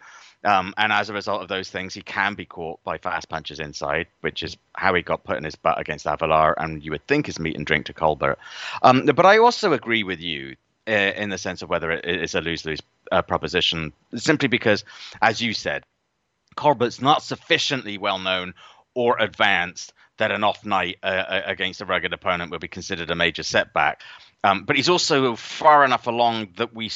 [0.42, 3.60] Um, and as a result of those things, he can be caught by fast punches
[3.60, 7.06] inside, which is how he got put in his butt against Avelar, and you would
[7.06, 8.38] think is meat and drink to Colbert.
[8.82, 10.56] Um, but I also agree with you
[10.90, 12.80] in the sense of whether it is a lose lose
[13.12, 14.84] uh, proposition, simply because,
[15.20, 15.84] as you said,
[16.56, 18.54] Colbert's not sufficiently well known
[18.94, 23.10] or advanced that an off night uh, uh, against a rugged opponent will be considered
[23.10, 24.02] a major setback.
[24.44, 26.90] Um, but he's also far enough along that we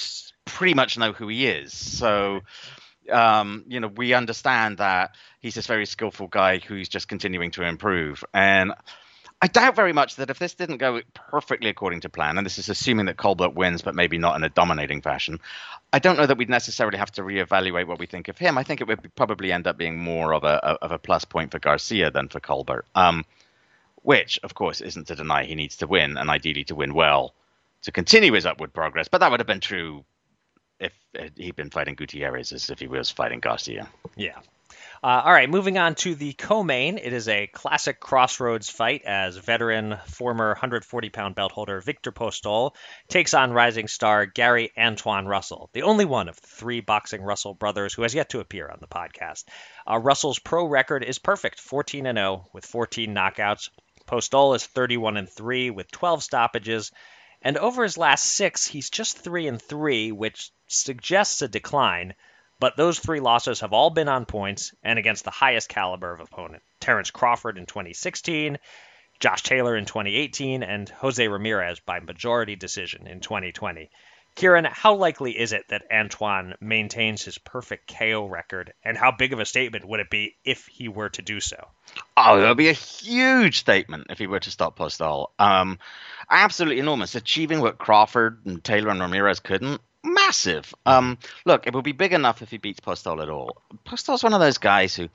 [0.44, 1.72] pretty much know who he is.
[1.72, 2.40] So,
[3.10, 7.62] um, you know, we understand that he's this very skillful guy who's just continuing to
[7.62, 8.24] improve.
[8.32, 8.72] And
[9.44, 12.58] I doubt very much that if this didn't go perfectly according to plan, and this
[12.58, 15.38] is assuming that Colbert wins, but maybe not in a dominating fashion,
[15.92, 18.56] I don't know that we'd necessarily have to reevaluate what we think of him.
[18.56, 21.50] I think it would probably end up being more of a of a plus point
[21.50, 22.86] for Garcia than for Colbert.
[22.94, 23.26] Um,
[23.96, 27.34] which, of course, isn't to deny he needs to win, and ideally to win well
[27.82, 29.08] to continue his upward progress.
[29.08, 30.06] But that would have been true
[30.80, 30.92] if
[31.36, 33.88] he'd been fighting Gutierrez as if he was fighting Garcia.
[34.16, 34.38] Yeah.
[35.04, 36.96] Uh, all right, moving on to the co-main.
[36.96, 42.74] It is a classic crossroads fight as veteran, former 140 pound belt holder Victor Postol
[43.08, 47.52] takes on rising star Gary Antuanne Russell, the only one of the three boxing Russell
[47.52, 49.44] brothers who has yet to appear on the podcast.
[49.86, 53.68] Uh, Russell's pro record is perfect 14 and 0 with 14 knockouts.
[54.06, 56.92] Postol is 31 and 3 with 12 stoppages.
[57.42, 62.14] And over his last six, he's just 3 and 3, which suggests a decline.
[62.60, 66.20] But those three losses have all been on points and against the highest caliber of
[66.20, 66.62] opponent.
[66.80, 68.58] Terence Crawford in 2016,
[69.20, 73.90] Josh Taylor in 2018, and Jose Ramirez by majority decision in 2020.
[74.34, 79.32] Kieran, how likely is it that Antuanne maintains his perfect KO record, and how big
[79.32, 81.68] of a statement would it be if he were to do so?
[82.16, 85.28] Oh, it would be a huge statement if he were to stop Postol.
[85.38, 85.78] Um,
[86.28, 87.14] absolutely enormous.
[87.14, 89.80] Achieving what Crawford and Taylor and Ramirez couldn't
[90.34, 90.74] massive.
[90.84, 93.62] Um, look, it will be big enough if he beats Postol at all.
[93.86, 95.08] Postol's one of those guys who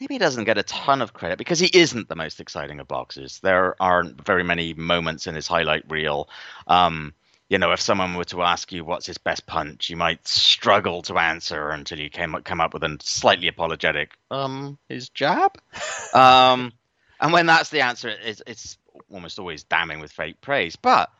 [0.00, 3.40] maybe doesn't get a ton of credit because he isn't the most exciting of boxers.
[3.40, 6.28] There aren't very many moments in his highlight reel.
[6.66, 7.14] Um,
[7.48, 11.00] you know, if someone were to ask you what's his best punch, you might struggle
[11.02, 15.58] to answer until you came come up with a slightly apologetic, um, his jab.
[16.14, 16.72] um,
[17.20, 18.76] and when that's the answer, it's, it's
[19.10, 20.76] almost always damning with fake praise.
[20.76, 21.10] But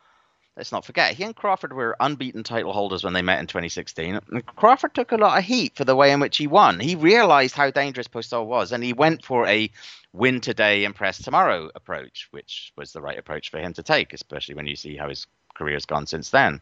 [0.59, 4.19] let's not forget, he and Crawford were unbeaten title holders when they met in 2016.
[4.29, 6.81] And Crawford took a lot of heat for the way in which he won.
[6.81, 9.71] He realized how dangerous Postol was, and he went for a
[10.11, 14.53] win today, impress tomorrow approach, which was the right approach for him to take, especially
[14.53, 16.59] when you see how his career's gone since then.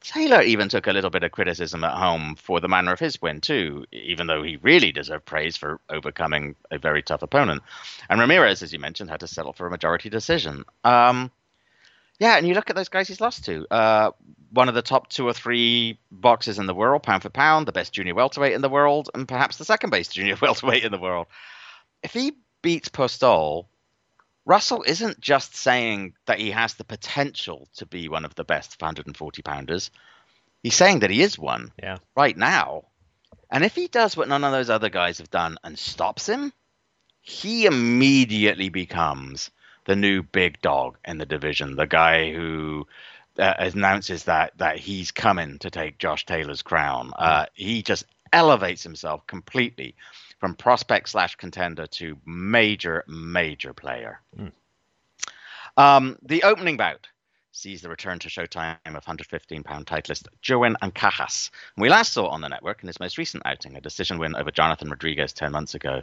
[0.00, 3.20] Taylor even took a little bit of criticism at home for the manner of his
[3.20, 7.64] win, too, even though he really deserved praise for overcoming a very tough opponent.
[8.08, 10.64] And Ramirez, as you mentioned, had to settle for a majority decision.
[10.84, 11.32] Um,
[12.18, 13.66] yeah, and you look at those guys he's lost to.
[13.70, 14.10] Uh,
[14.50, 17.72] one of the top two or three boxers in the world, pound for pound, the
[17.72, 20.98] best junior welterweight in the world, and perhaps the second best junior welterweight in the
[20.98, 21.26] world.
[22.02, 23.66] If he beats Postol,
[24.46, 28.80] Russell isn't just saying that he has the potential to be one of the best
[28.80, 29.90] 140 pounders.
[30.62, 31.98] He's saying that he is one yeah.
[32.16, 32.84] right now.
[33.50, 36.52] And if he does what none of those other guys have done and stops him,
[37.20, 39.50] he immediately becomes
[39.84, 42.86] the new big dog in the division, the guy who
[43.38, 47.12] uh, announces that that he's coming to take Josh Taylor's crown.
[47.18, 49.94] Uh, he just elevates himself completely
[50.38, 54.20] from prospect slash contender to major major player.
[54.38, 54.52] Mm.
[55.76, 57.08] Um, the opening bout
[57.52, 61.50] sees the return to Showtime of 115 pound titleist Jerwin Ancajas.
[61.76, 64.50] We last saw on the network in his most recent outing, a decision win over
[64.50, 66.02] Jonathan Rodriguez 10 months ago.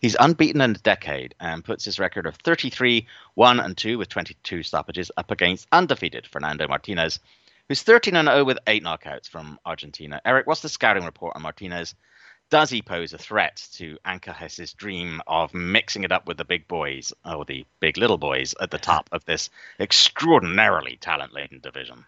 [0.00, 4.08] He's unbeaten in a decade and puts his record of 33 1 and 2 with
[4.08, 7.20] 22 stoppages up against undefeated Fernando Martinez,
[7.68, 10.20] who's 13 0 with 8 knockouts from Argentina.
[10.24, 11.94] Eric, what's the scouting report on Martinez?
[12.48, 16.66] Does he pose a threat to Ancajas's dream of mixing it up with the big
[16.66, 22.06] boys, or the big little boys, at the top of this extraordinarily talent laden division?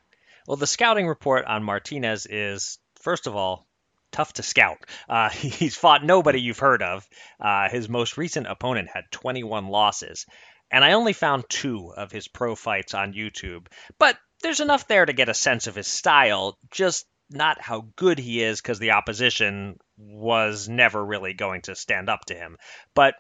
[0.49, 3.67] Well, the scouting report on Martinez is, first of all,
[4.13, 4.79] tough to scout.
[5.09, 7.09] Uh, he's fought nobody you've heard of.
[7.41, 10.27] Uh, his most recent opponent had 21 losses.
[10.71, 13.67] And I only found two of his pro fights on YouTube.
[13.99, 18.19] But there's enough there to get a sense of his style, just not how good
[18.19, 22.57] he is because the opposition was never really going to stand up to him.
[22.95, 23.15] But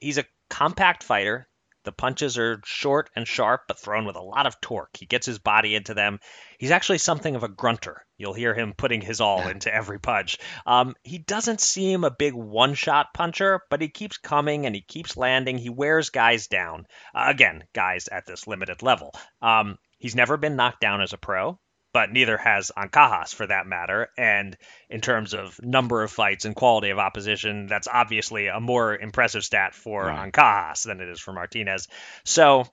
[0.00, 1.48] he's a compact fighter
[1.84, 4.96] the punches are short and sharp, but thrown with a lot of torque.
[4.96, 6.18] He gets his body into them.
[6.58, 8.04] He's actually something of a grunter.
[8.16, 10.38] You'll hear him putting his all into every punch.
[10.66, 14.80] Um, he doesn't seem a big one shot puncher, but he keeps coming and he
[14.80, 15.58] keeps landing.
[15.58, 16.86] He wears guys down.
[17.14, 19.14] Uh, again, guys at this limited level.
[19.42, 21.58] Um, he's never been knocked down as a pro
[21.94, 24.10] but neither has Ancajas for that matter.
[24.18, 24.56] And
[24.90, 29.44] in terms of number of fights and quality of opposition, that's obviously a more impressive
[29.44, 30.32] stat for right.
[30.32, 31.86] Ancajas than it is for Martinez.
[32.24, 32.66] So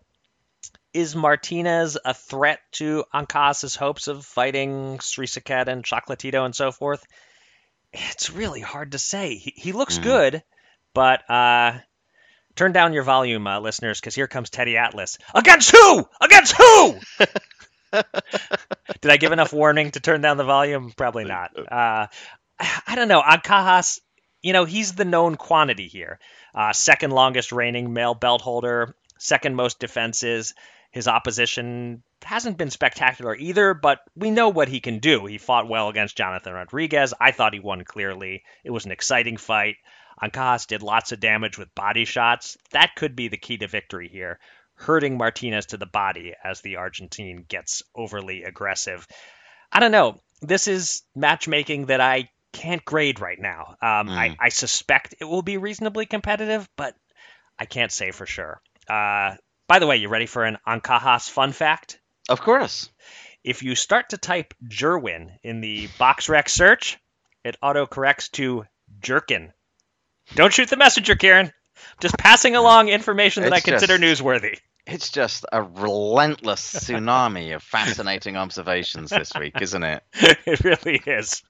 [0.92, 7.06] is Martinez a threat to Ancajas's hopes of fighting Srisaket and Chocolatito and so forth?
[7.94, 9.36] It's really hard to say.
[9.36, 10.04] He, he looks mm.
[10.04, 10.44] good,
[10.96, 11.78] but uh,
[12.56, 15.20] turn down your volume, uh, listeners, because here comes Teddy Atlas.
[15.36, 16.10] Against who?
[16.20, 16.96] Against who?
[19.02, 20.92] Did I give enough warning to turn down the volume?
[20.96, 21.52] Probably not.
[21.58, 22.08] Uh,
[22.60, 23.22] I don't know.
[23.22, 24.00] Ancajas,
[24.42, 26.20] you know, he's the known quantity here.
[26.54, 30.54] Uh, second longest reigning male belt holder, second most defenses.
[30.92, 35.26] His opposition hasn't been spectacular either, but we know what he can do.
[35.26, 37.14] He fought well against Jonathan Rodriguez.
[37.20, 38.44] I thought he won clearly.
[38.64, 39.78] It was an exciting fight.
[40.22, 42.58] Ancajas did lots of damage with body shots.
[42.72, 44.40] That could be the key to victory here
[44.82, 49.08] hurting Martinez to the body as the Argentine gets overly aggressive.
[49.72, 50.20] I don't know.
[50.42, 53.76] this is matchmaking that I can't grade right now.
[53.82, 54.18] Um, Mm.
[54.18, 56.96] I, I suspect it will be reasonably competitive, but
[57.60, 58.60] I can't say for sure.
[58.90, 59.36] Uh,
[59.68, 62.00] by the way, you ready for an Ancajas fun fact?
[62.28, 62.90] Of course.
[63.44, 66.98] If you start to type Jerwin in the BoxRec search,
[67.44, 68.66] it autocorrects to
[69.00, 69.52] Jerkin.
[70.36, 71.54] Don't shoot the messenger, Kieran.
[72.00, 74.58] Just passing along information that I consider just- newsworthy.
[74.88, 80.04] It's just a relentless tsunami of fascinating observations this week, isn't it?
[80.14, 81.44] it really is.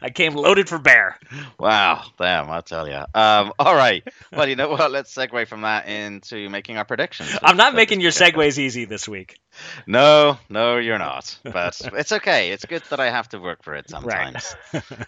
[0.00, 1.18] I came loaded for bear.
[1.58, 3.04] Wow, damn, I'll tell you.
[3.14, 4.06] Um, all right.
[4.32, 4.90] Well, you know what?
[4.90, 7.36] Let's segue from that into making our predictions.
[7.42, 9.38] I'm not making your segues easy this week.
[9.86, 11.36] No, no, you're not.
[11.44, 12.50] But it's okay.
[12.50, 14.40] It's good that I have to work for it Right.
[14.40, 14.56] sometimes.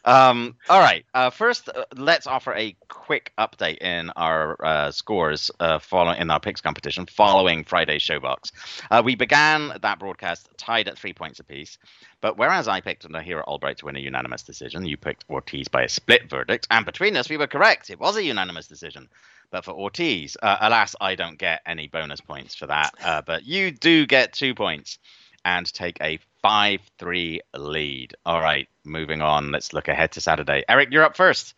[0.05, 1.05] um, all right.
[1.15, 6.31] Uh, first, uh, let's offer a quick update in our uh, scores uh, following in
[6.31, 8.53] our picks competition following Friday's ShoBox.
[8.91, 11.79] Uh, we began that broadcast tied at three points apiece.
[12.21, 15.83] But whereas I picked Nahir Albright to win a unanimous decision, you picked Ortiz by
[15.83, 17.91] a split verdict, and between us, we were correct.
[17.91, 19.09] It was a unanimous decision.
[19.57, 22.93] But for Ortiz, uh, alas, I don't get any bonus points for that.
[23.03, 24.99] Uh, but you do get two points
[25.47, 28.15] and take a 5 3 lead.
[28.27, 29.53] All right, moving on.
[29.53, 30.63] Let's look ahead to Saturday.
[30.69, 31.55] Eric, you're up first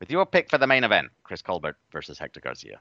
[0.00, 2.80] with your pick for the main event Chris Colbert versus Hector Garcia.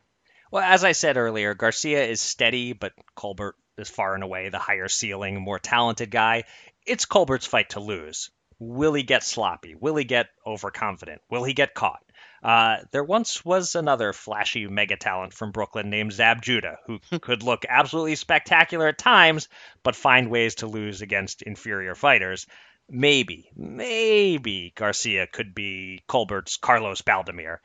[0.52, 4.58] Well, as I said earlier, Garcia is steady, but Colbert is far and away the
[4.58, 6.46] higher ceiling, more talented guy.
[6.86, 8.30] It's Colbert's fight to lose.
[8.58, 9.76] Will he get sloppy?
[9.76, 11.22] Will he get overconfident?
[11.30, 12.06] Will he get caught?
[12.44, 17.44] Uh, there once was another flashy mega talent from Brooklyn named Zab Judah, who could
[17.44, 19.48] look absolutely spectacular at times,
[19.84, 22.48] but find ways to lose against inferior fighters.
[22.90, 27.58] Maybe, maybe Garcia could be Colbert's Carlos Baldomir.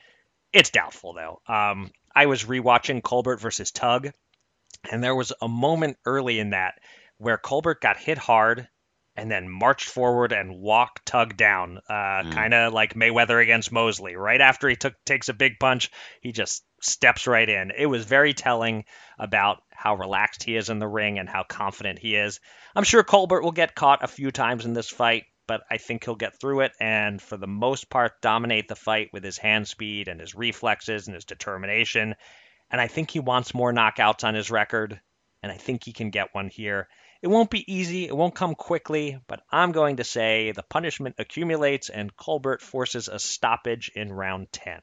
[0.52, 1.40] It's doubtful, though.
[1.52, 4.10] Um, I was rewatching Colbert versus Tug,
[4.90, 6.74] and there was a moment early in that
[7.18, 8.68] where Colbert got hit hard
[9.16, 12.32] and then marched forward and walked Tug down, uh, Mm.
[12.32, 14.14] kind of like Mayweather against Mosley.
[14.16, 15.90] Right after he took takes a big punch,
[16.20, 17.72] he just steps right in.
[17.76, 18.84] It was very telling
[19.18, 22.40] about how relaxed he is in the ring and how confident he is.
[22.74, 26.04] I'm sure Colbert will get caught a few times in this fight, but I think
[26.04, 29.66] he'll get through it and for the most part dominate the fight with his hand
[29.68, 32.14] speed and his reflexes and his determination.
[32.70, 35.00] And I think he wants more knockouts on his record,
[35.42, 36.88] and I think he can get one here.
[37.22, 41.16] It won't be easy, it won't come quickly, but I'm going to say the punishment
[41.18, 44.80] accumulates and Colbert forces a stoppage in round 10.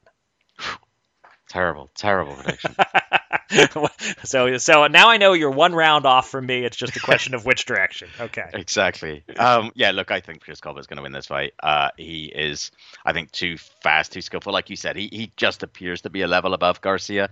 [1.50, 2.76] Terrible, terrible prediction.
[4.24, 6.64] so so now I know you're one round off from me.
[6.64, 8.10] It's just a question of which direction.
[8.20, 8.50] Okay.
[8.54, 9.24] exactly.
[9.38, 11.54] Um, yeah, look, I think Chris Colbert's going to win this fight.
[11.62, 12.72] Uh, he is,
[13.06, 14.54] I think, too fast, too skillful.
[14.54, 17.30] Like you said, he, he just appears to be a level above Garcia.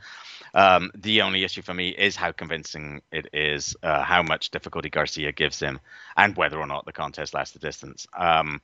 [0.53, 4.89] Um, the only issue for me is how convincing it is, uh, how much difficulty
[4.89, 5.80] Garcia gives him,
[6.18, 8.05] and whether or not the contest lasts the distance.
[8.18, 8.62] Um,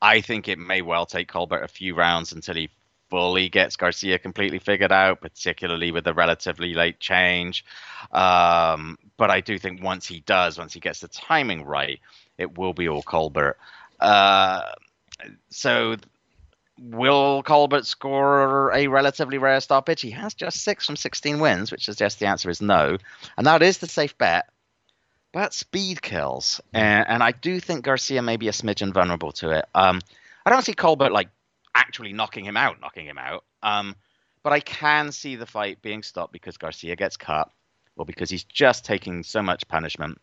[0.00, 2.70] I think it may well take Colbert a few rounds until he
[3.08, 7.64] fully gets Garcia completely figured out, particularly with the relatively late change.
[8.12, 12.00] Um, but I do think once he does, once he gets the timing right,
[12.38, 13.56] it will be all Colbert.
[14.00, 14.62] Uh,
[15.50, 15.96] so
[16.78, 20.00] will Colbert score a relatively rare stoppage?
[20.00, 22.98] He has just six from 16 wins, which suggests the answer is no.
[23.36, 24.48] And that is the safe bet.
[25.32, 26.60] But speed kills.
[26.72, 29.66] And, and I do think Garcia may be a smidgen vulnerable to it.
[29.74, 30.00] Um,
[30.44, 31.28] I don't see Colbert like
[31.76, 33.44] actually knocking him out, knocking him out.
[33.62, 33.94] Um,
[34.42, 37.50] but I can see the fight being stopped because Garcia gets cut
[37.96, 40.20] or because he's just taking so much punishment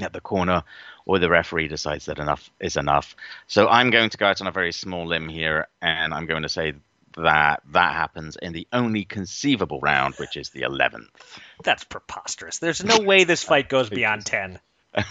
[0.00, 0.64] at the corner
[1.04, 3.16] or the referee decides that enough is enough.
[3.46, 6.42] So I'm going to go out on a very small limb here and I'm going
[6.42, 6.74] to say
[7.16, 11.08] that that happens in the only conceivable round, which is the 11th.
[11.62, 12.58] That's preposterous.
[12.58, 14.58] There's no way this fight goes beyond 10.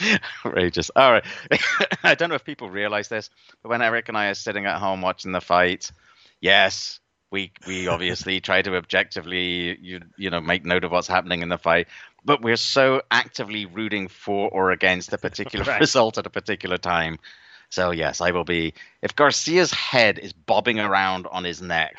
[0.44, 0.90] Outrageous.
[0.96, 1.24] All right.
[2.02, 3.30] I don't know if people realize this,
[3.62, 5.90] but when Eric and I are sitting at home watching the fight,
[6.40, 11.42] yes, we we obviously try to objectively you you know make note of what's happening
[11.42, 11.88] in the fight,
[12.24, 15.80] but we're so actively rooting for or against a particular Right.
[15.80, 17.18] result at a particular time.
[17.70, 18.74] So yes, I will be.
[19.02, 21.96] If Garcia's head is bobbing around on his neck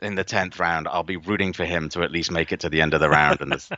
[0.00, 2.68] in the tenth round, I'll be rooting for him to at least make it to
[2.70, 3.40] the end of the round.
[3.40, 3.68] And this,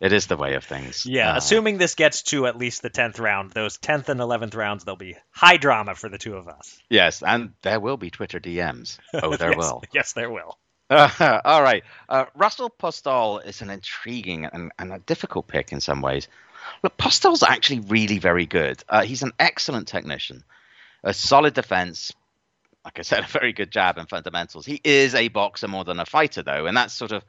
[0.00, 1.06] it is the way of things.
[1.06, 4.54] Yeah, Uh, assuming this gets to at least the 10th round, those 10th and 11th
[4.54, 6.78] rounds, there'll be high drama for the two of us.
[6.90, 8.98] Yes, and there will be Twitter DMs.
[9.14, 9.82] Oh, there yes, will.
[9.92, 10.58] Yes, there will.
[10.90, 11.82] all right.
[12.08, 16.28] Uh, Russell Postol is an intriguing and, and a difficult pick in some ways.
[16.82, 18.82] Look, Postol's actually really very good.
[18.88, 20.44] Uh, he's an excellent technician,
[21.02, 22.12] a solid defense.
[22.84, 24.66] Like I said, a very good jab and fundamentals.
[24.66, 27.24] He is a boxer more than a fighter, though, and that's sort of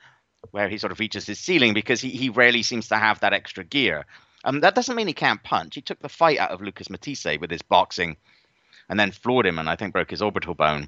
[0.52, 3.34] where he sort of reaches his ceiling because he, he rarely seems to have that
[3.34, 4.06] extra gear.
[4.44, 5.76] Um, that doesn't mean he can't punch.
[5.76, 8.16] He took the fight out of Lucas Matthysse with his boxing,
[8.90, 10.88] and then floored him, and I think broke his orbital bone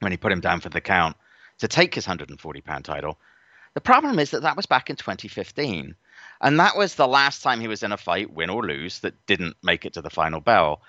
[0.00, 1.16] when he put him down for the count
[1.58, 3.18] to take his 140 pound title.
[3.74, 5.94] The problem is that that was back in 2015,
[6.40, 9.26] and that was the last time he was in a fight, win or lose, that
[9.26, 10.82] didn't make it to the final bell.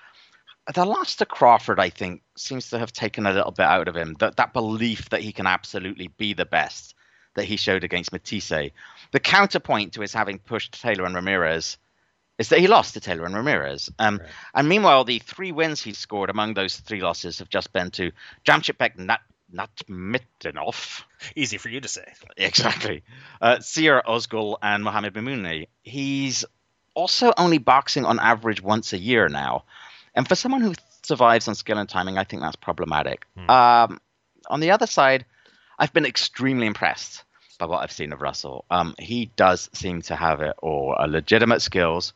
[0.74, 3.95] The loss to Crawford, I think, seems to have taken a little bit out of
[3.95, 4.16] him.
[4.20, 6.95] That that belief that he can absolutely be the best
[7.36, 8.71] that he showed against Matthysse.
[9.11, 11.77] The counterpoint to his having pushed Taylor and Ramirez
[12.38, 13.91] is that he lost to Taylor and Ramirez.
[13.99, 14.29] Um, right.
[14.55, 18.11] And meanwhile, the three wins he's scored among those three losses have just been to
[18.45, 19.21] Jamshidbek Nat
[19.53, 21.03] Nurmagomedov.
[21.36, 22.05] Easy for you to say.
[22.38, 23.03] Exactly.
[23.41, 25.67] Uh, Siar Ozgul and Mohamed Mimoune.
[25.84, 26.45] He's
[26.93, 29.63] also only boxing on average once a year now.
[30.15, 30.73] And for someone who
[31.03, 33.25] survives on skill and timing, I think that's problematic.
[33.38, 33.49] Hmm.
[33.49, 34.01] Um,
[34.49, 35.25] on the other side,
[35.82, 37.23] I've been extremely impressed
[37.57, 38.65] by what I've seen of Russell.
[38.69, 42.13] Um, he does seem to have it all a legitimate skills,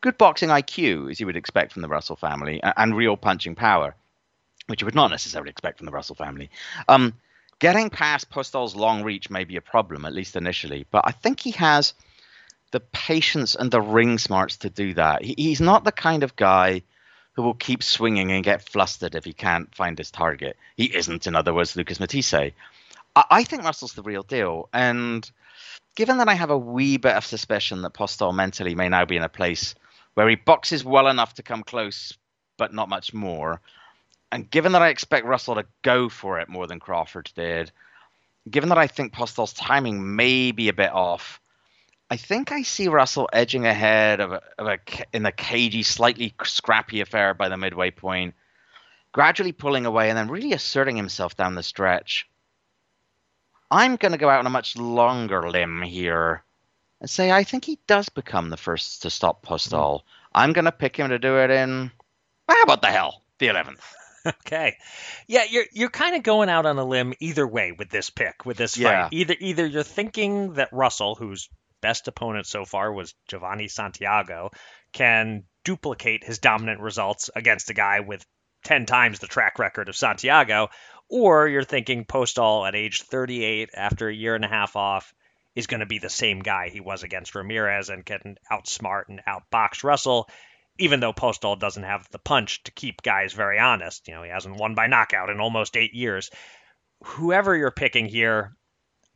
[0.00, 3.56] good boxing IQ, as you would expect from the Russell family, and, and real punching
[3.56, 3.96] power,
[4.68, 6.48] which you would not necessarily expect from the Russell family.
[6.86, 7.14] Um,
[7.58, 11.40] getting past Postol's long reach may be a problem, at least initially, but I think
[11.40, 11.94] he has
[12.70, 15.24] the patience and the ring smarts to do that.
[15.24, 16.82] He, he's not the kind of guy
[17.32, 20.56] who will keep swinging and get flustered if he can't find his target.
[20.76, 22.52] He isn't, in other words, Lucas Matthysse.
[23.16, 24.68] I, I think Russell's the real deal.
[24.72, 25.28] And
[25.96, 29.16] given that I have a wee bit of suspicion that Postol mentally may now be
[29.16, 29.74] in a place
[30.14, 32.16] where he boxes well enough to come close,
[32.58, 33.60] but not much more,
[34.32, 37.70] and given that I expect Russell to go for it more than Crawford did,
[38.50, 41.38] given that I think Postol's timing may be a bit off,
[42.10, 44.78] I think I see Russell edging ahead of a, of a
[45.12, 48.34] in a cagey, slightly scrappy affair by the midway point,
[49.12, 52.26] gradually pulling away and then really asserting himself down the stretch.
[53.72, 56.44] I'm going to go out on a much longer limb here
[57.00, 60.00] and say I think he does become the first to stop Postol.
[60.00, 60.02] Mm.
[60.34, 61.90] I'm going to pick him to do it in.
[62.48, 63.22] How about the hell?
[63.38, 63.80] The 11th.
[64.26, 64.76] okay.
[65.26, 68.44] Yeah, you're you're kind of going out on a limb either way with this pick,
[68.44, 69.04] with this yeah.
[69.04, 69.12] fight.
[69.14, 71.48] Either either you're thinking that Russell, whose
[71.80, 74.50] best opponent so far was Giovanni Santiago,
[74.92, 78.24] can duplicate his dominant results against a guy with
[78.64, 80.68] 10 times the track record of Santiago,
[81.12, 85.12] or you're thinking Postol at age 38 after a year and a half off
[85.54, 89.20] is going to be the same guy he was against Ramirez and can outsmart and
[89.28, 90.26] outbox Russell,
[90.78, 94.08] even though Postol doesn't have the punch to keep guys very honest.
[94.08, 96.30] You know, he hasn't won by knockout in almost eight years.
[97.04, 98.56] Whoever you're picking here,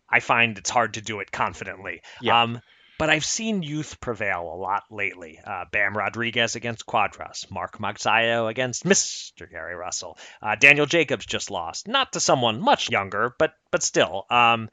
[0.07, 2.03] I find it's hard to do it confidently.
[2.21, 2.43] Yeah.
[2.43, 2.61] Um,
[2.99, 5.39] but I've seen youth prevail a lot lately.
[5.45, 9.51] Uh, Bam Rodriguez against Cuadras, Mark Magsayo against Mr.
[9.51, 10.19] Gary Russell.
[10.41, 14.25] Uh, Daniel Jacobs just lost, not to someone much younger, but but still.
[14.31, 14.71] Um,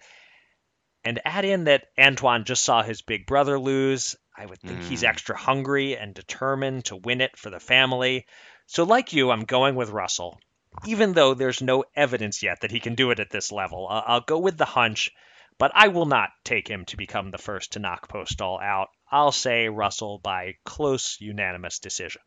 [1.03, 4.15] and add in that Antuanne just saw his big brother lose.
[4.35, 4.87] I would think mm.
[4.87, 8.25] he's extra hungry and determined to win it for the family.
[8.67, 10.39] So, like you, I'm going with Russell,
[10.85, 13.87] even though there's no evidence yet that he can do it at this level.
[13.89, 15.11] Uh, I'll go with the hunch
[15.57, 18.89] but I will not take him to become the first to knock Postol out.
[19.11, 22.21] I'll say Russell by close unanimous decision.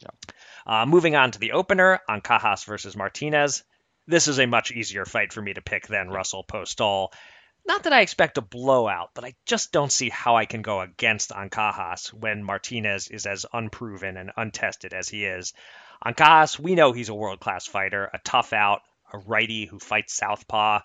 [0.00, 0.10] Yeah.
[0.66, 3.64] Uh, moving on to the opener, Ancajas versus Martinez.
[4.06, 7.12] This is a much easier fight for me to pick than Russell Postol.
[7.66, 10.80] Not that I expect a blowout, but I just don't see how I can go
[10.80, 15.52] against Ancajas when Martinez is as unproven and untested as he is.
[16.02, 18.80] Ancajas, we know he's a world class fighter, a tough out,
[19.12, 20.80] a righty who fights southpaw.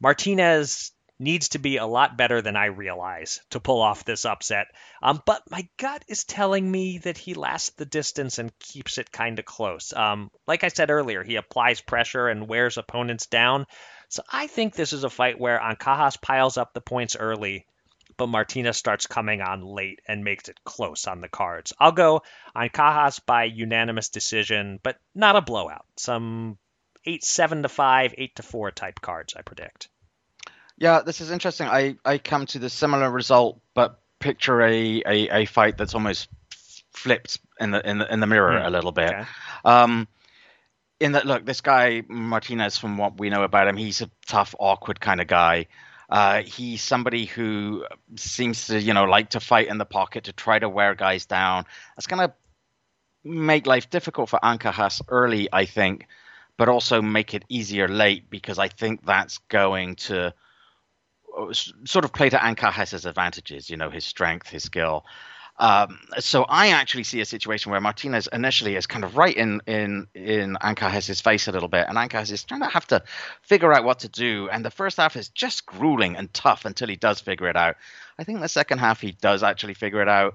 [0.00, 4.66] Martinez needs to be a lot better than I realize to pull off this upset.
[5.02, 9.12] Um, but my gut is telling me that he lasts the distance and keeps it
[9.12, 9.92] kind of close.
[9.92, 13.66] Um, like I said earlier, he applies pressure and wears opponents down.
[14.08, 17.66] So I think this is a fight where Ancajas piles up the points early,
[18.16, 21.72] but Martinez starts coming on late and makes it close on the cards.
[21.78, 22.22] I'll go
[22.56, 25.86] Ancajas by unanimous decision, but not a blowout.
[25.96, 26.58] Some
[27.06, 29.88] 8 7 to 5, 8 to 4 type cards, I predict.
[30.76, 31.66] Yeah, this is interesting.
[31.68, 36.28] I, I come to the similar result, but picture a, a, a fight that's almost
[36.92, 38.66] flipped in the in the, in the mirror mm.
[38.66, 39.12] a little bit.
[39.12, 39.24] Okay.
[39.64, 40.08] Um,
[41.00, 44.54] in that, look, this guy Martinez, from what we know about him, he's a tough,
[44.58, 45.66] awkward kind of guy.
[46.08, 47.84] Uh, he's somebody who
[48.16, 51.26] seems to, you know, like to fight in the pocket to try to wear guys
[51.26, 51.64] down.
[51.96, 52.34] That's gonna
[53.24, 56.06] make life difficult for Ancajas early, I think,
[56.56, 60.34] but also make it easier late because I think that's going to
[61.52, 65.04] sort of play to Ancajas's advantages, you know, his strength, his skill.
[65.56, 69.60] Um, so I actually see a situation where Martinez initially is kind of right in
[69.66, 73.04] in in Ancajas's face a little bit, and Ancajas is trying to have to
[73.42, 74.48] figure out what to do.
[74.50, 77.76] And the first half is just grueling and tough until he does figure it out.
[78.18, 80.34] I think the second half he does actually figure it out.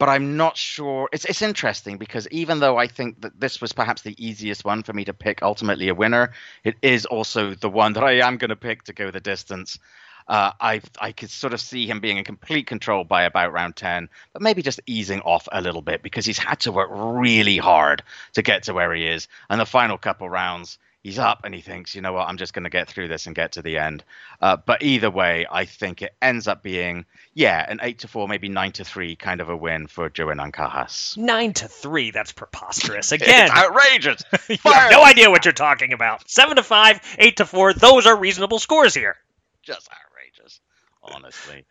[0.00, 1.10] But I'm not sure.
[1.12, 4.82] It's it's interesting because even though I think that this was perhaps the easiest one
[4.82, 6.32] for me to pick ultimately a winner,
[6.64, 9.78] it is also the one that I am going to pick to go the distance.
[10.26, 13.76] Uh, I I could sort of see him being in complete control by about round
[13.76, 17.58] ten, but maybe just easing off a little bit because he's had to work really
[17.58, 21.54] hard to get to where he is, and the final couple rounds he's up and
[21.54, 23.62] he thinks, you know what, I'm just going to get through this and get to
[23.62, 24.04] the end.
[24.40, 28.28] Uh, but either way, I think it ends up being, yeah, an eight to four,
[28.28, 31.16] maybe nine to three kind of a win for Joe Ancajas.
[31.16, 33.12] Nine to three, that's preposterous.
[33.20, 34.22] Again, outrageous.
[34.48, 36.28] you have no idea what you're talking about.
[36.28, 39.16] Seven to five, eight to four, those are reasonable scores here.
[39.62, 40.60] Just outrageous.
[41.02, 41.64] Honestly,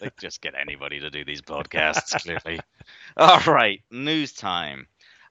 [0.00, 2.22] they just get anybody to do these podcasts.
[2.22, 2.60] Clearly.
[3.16, 4.86] All right, news time.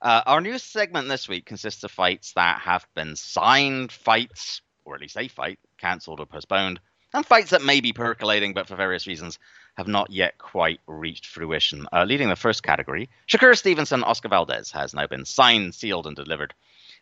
[0.05, 4.93] Uh, our new segment this week consists of fights that have been signed, fights, or
[4.93, 6.79] at least a fight, cancelled or postponed,
[7.11, 9.39] and fights that may be percolating but for various reasons
[9.77, 11.87] have not yet quite reached fruition.
[11.91, 16.15] Uh, leading the first category, Shakur Stevenson Oscar Valdez has now been signed, sealed, and
[16.15, 16.53] delivered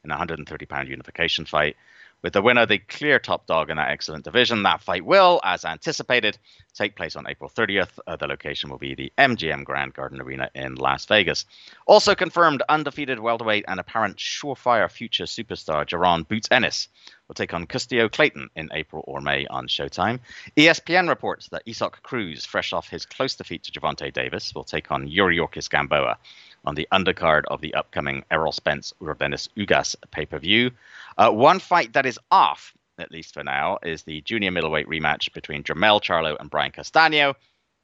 [0.06, 1.76] in a 130 pound unification fight.
[2.24, 5.65] With the winner, the clear top dog in that excellent division, that fight will, as
[5.65, 6.38] anticipated,
[6.74, 7.99] take place on April 30th.
[8.07, 11.45] Uh, the location will be the MGM Grand Garden Arena in Las Vegas.
[11.86, 16.88] Also confirmed, undefeated welterweight and apparent surefire future superstar Jaron Boots Ennis
[17.28, 20.19] will take on Custio Clayton in April or May on Showtime.
[20.55, 24.91] ESPN reports that Isaac Cruz, fresh off his close defeat to Gervonta Davis, will take
[24.91, 26.17] on Yuriorkis Gamboa
[26.66, 30.72] on the undercard of the upcoming Errol Spence Yordenis Ugas pay per view.
[31.18, 35.34] Uh, one fight that is off, at least for now, is the junior middleweight rematch
[35.34, 37.36] between Jermell Charlo and Brian Castaño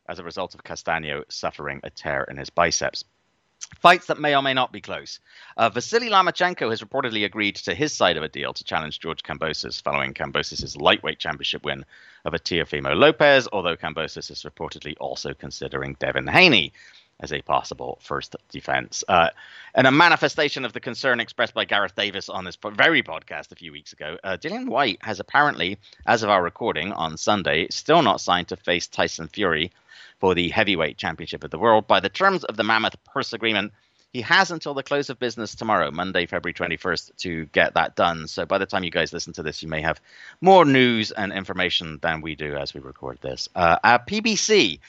[0.07, 3.03] as a result of Castaño suffering a tear in his biceps.
[3.81, 5.19] Fights that may or may not be close.
[5.57, 9.21] Uh, Vasily Lomachenko has reportedly agreed to his side of a deal to challenge George
[9.21, 11.85] Kambosos following Kambosos' lightweight championship win
[12.25, 16.73] over Teofimo Lopez, although Kambosos is reportedly also considering Devin Haney
[17.19, 19.03] as a possible first defense.
[19.07, 19.29] Uh,
[19.75, 23.55] and a manifestation of the concern expressed by Gareth Davies on this very podcast a
[23.55, 28.01] few weeks ago, uh, Dillian Whyte has apparently, as of our recording on Sunday, still
[28.01, 29.71] not signed to face Tyson Fury
[30.19, 31.87] for the heavyweight championship of the world.
[31.87, 33.73] By the terms of the Mammoth Purse Agreement,
[34.11, 38.27] he has until the close of business tomorrow, Monday, February 21st, to get that done.
[38.27, 40.01] So by the time you guys listen to this, you may have
[40.41, 43.49] more news and information than we do as we record this.
[43.55, 44.79] Uh, PBC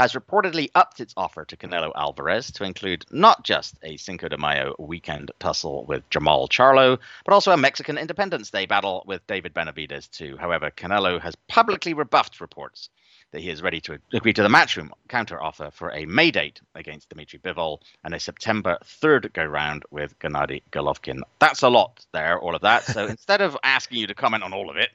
[0.00, 4.38] has reportedly upped its offer to Canelo Alvarez to include not just a Cinco de
[4.38, 9.52] Mayo weekend tussle with Jermall Charlo, but also a Mexican Independence Day battle with David
[9.52, 10.38] Benavidez, too.
[10.38, 12.88] However, Canelo has publicly rebuffed reports
[13.32, 16.62] that he is ready to agree to the matchroom counter offer for a May date
[16.74, 21.20] against Dmitry Bivol and a September 3rd go round with Gennady Golovkin.
[21.40, 22.84] That's a lot there, all of that.
[22.84, 24.88] So instead of asking you to comment on all of it,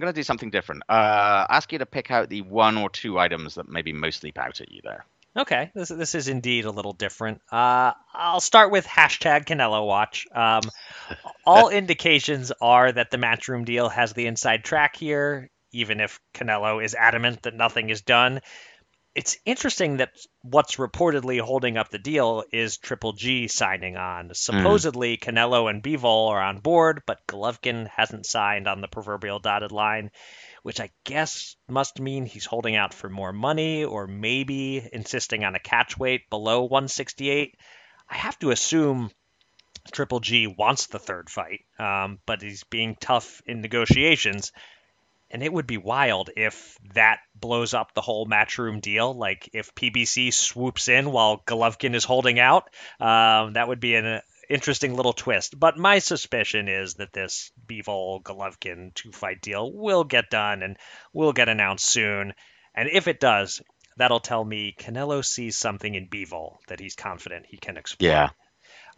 [0.00, 0.84] I'm going to do something different.
[0.88, 4.62] Uh, ask you to pick out the one or two items that maybe mostly pout
[4.62, 5.04] at you there.
[5.36, 7.42] Okay, this this is indeed a little different.
[7.52, 10.26] Uh, I'll start with hashtag Canelo Watch.
[10.34, 10.62] Um,
[11.44, 16.82] all indications are that the Matchroom deal has the inside track here, even if Canelo
[16.82, 18.40] is adamant that nothing is done
[19.14, 24.26] it's interesting that what's reportedly holding up the deal is Triple G signing on.
[24.26, 24.32] Hmm.
[24.34, 25.20] Supposedly, mm.
[25.20, 30.10] Canelo and Bivol are on board, but Golovkin hasn't signed on the proverbial dotted line,
[30.62, 35.54] which I guess must mean he's holding out for more money or maybe insisting on
[35.54, 37.56] a catch weight below 168.
[38.08, 39.10] I have to assume
[39.92, 44.52] Triple G wants the third fight, um, but he's being tough in negotiations
[45.30, 49.14] and it would be wild if that blows up the whole matchroom deal.
[49.14, 52.64] Like if PBC swoops in while Golovkin is holding out,
[52.98, 55.58] um, that would be an uh, interesting little twist.
[55.58, 60.76] But my suspicion is that this Bivol Golovkin two fight deal will get done and
[61.12, 62.34] will get announced soon.
[62.74, 63.62] And if it does,
[63.96, 68.06] that'll tell me Canelo sees something in Bivol that he's confident he can exploit.
[68.06, 68.30] Yeah.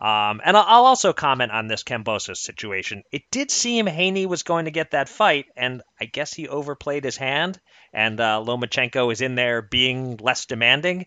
[0.01, 3.03] Um, and I'll also comment on this Kambosos situation.
[3.13, 7.05] It did seem Haney was going to get that fight, and I guess he overplayed
[7.05, 7.61] his hand,
[7.93, 11.07] and uh, Lomachenko is in there being less demanding.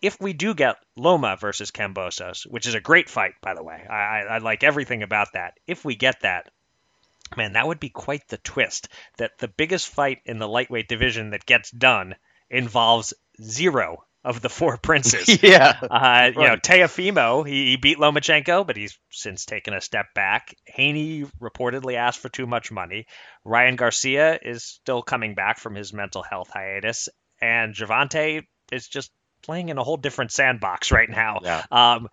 [0.00, 3.86] If we do get Loma versus Kambosos, which is a great fight, by the way,
[3.88, 5.58] I, I like everything about that.
[5.66, 6.50] If we get that,
[7.36, 8.88] man, that would be quite the twist.
[9.18, 12.16] That the biggest fight in the lightweight division that gets done
[12.50, 15.42] involves zero of the four princes.
[15.42, 15.78] yeah.
[15.82, 16.34] Uh, right.
[16.34, 20.54] You know, Teofimo, he, he, beat Lomachenko, but he's since taken a step back.
[20.66, 23.06] Haney reportedly asked for too much money.
[23.44, 27.08] Ryan Garcia is still coming back from his mental health hiatus.
[27.40, 29.10] And Gervonta is just
[29.42, 31.38] playing in a whole different sandbox right now.
[31.42, 31.64] Yeah.
[31.70, 32.08] Um,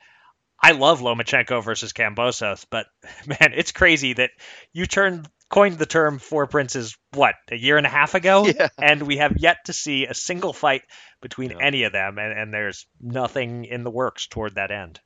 [0.61, 2.87] I love Lomachenko versus Kambosos, but
[3.27, 4.31] man, it's crazy that
[4.73, 8.67] you turned coined the term four princes what a year and a half ago, Yeah.
[8.77, 10.83] and we have yet to see a single fight
[11.21, 11.57] between Yeah.
[11.61, 14.99] any of them, and, and there's nothing in the works toward that end.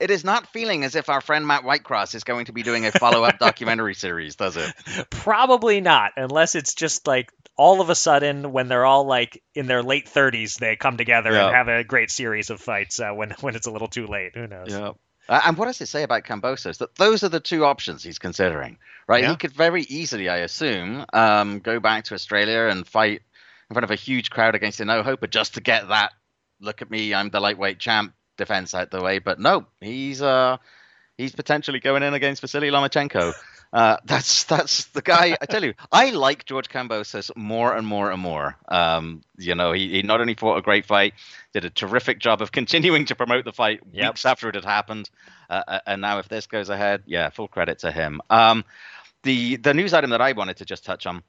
[0.00, 2.86] It is not feeling as if our friend Matt Whitecross is going to be doing
[2.86, 4.72] a follow-up documentary series, does it?
[5.10, 9.66] Probably not, unless it's just like all of a sudden when they're all like in
[9.66, 11.46] their late 30s, they come together Yeah.
[11.48, 14.32] and have a great series of fights uh, when when it's a little too late.
[14.34, 14.68] Who knows?
[14.70, 14.92] Yeah.
[15.28, 16.78] Uh, and what does it say about Kambosos?
[16.78, 19.22] That those are the two options he's considering, right?
[19.24, 19.30] Yeah.
[19.30, 23.20] He could very easily, I assume, um, go back to Australia and fight
[23.68, 26.12] in front of a huge crowd against a No Hope, but just to get that
[26.60, 29.20] "look at me, I'm the lightweight champ" defense out the way.
[29.20, 30.56] But no, he's uh,
[31.16, 33.32] he's potentially going in against Vasily Lomachenko.
[33.72, 35.36] Uh, that's that's the guy.
[35.40, 38.56] I tell you, I like George Kambosos more and more and more.
[38.68, 41.14] Um, you know, he, he not only fought a great fight,
[41.52, 44.08] did a terrific job of continuing to promote the fight Yep.
[44.14, 45.08] weeks after it had happened.
[45.48, 48.20] Uh, uh, and now, if this goes ahead, yeah, full credit to him.
[48.28, 48.64] Um,
[49.22, 51.22] the the news item that I wanted to just touch on,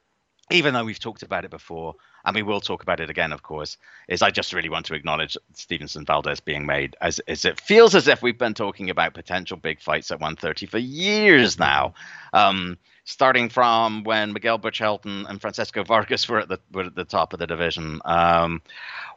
[0.50, 1.94] even though we've talked about it before,
[2.26, 4.94] and we will talk about it again, of course, is I just really want to
[4.94, 9.14] acknowledge Stevenson Valdez being made, as, as it feels as if we've been talking about
[9.14, 11.94] potential big fights at 130 for years now.
[12.34, 17.04] Um, starting from when Miguel Burchelton and Francisco Vargas were at the were at the
[17.04, 18.00] top of the division.
[18.06, 18.62] Um,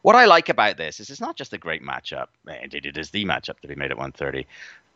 [0.01, 2.27] what I like about this is it's not just a great matchup.
[2.61, 4.47] Indeed, it is the matchup to be made at 130.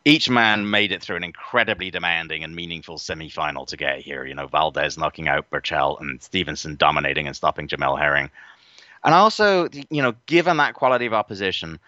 [0.04, 4.24] Each man made it through an incredibly demanding and meaningful semi-final to get here.
[4.24, 8.30] You know, Valdez knocking out Berchelt and Stevenson dominating and stopping Jamel Herring.
[9.04, 11.78] And also, you know, given that quality of opposition,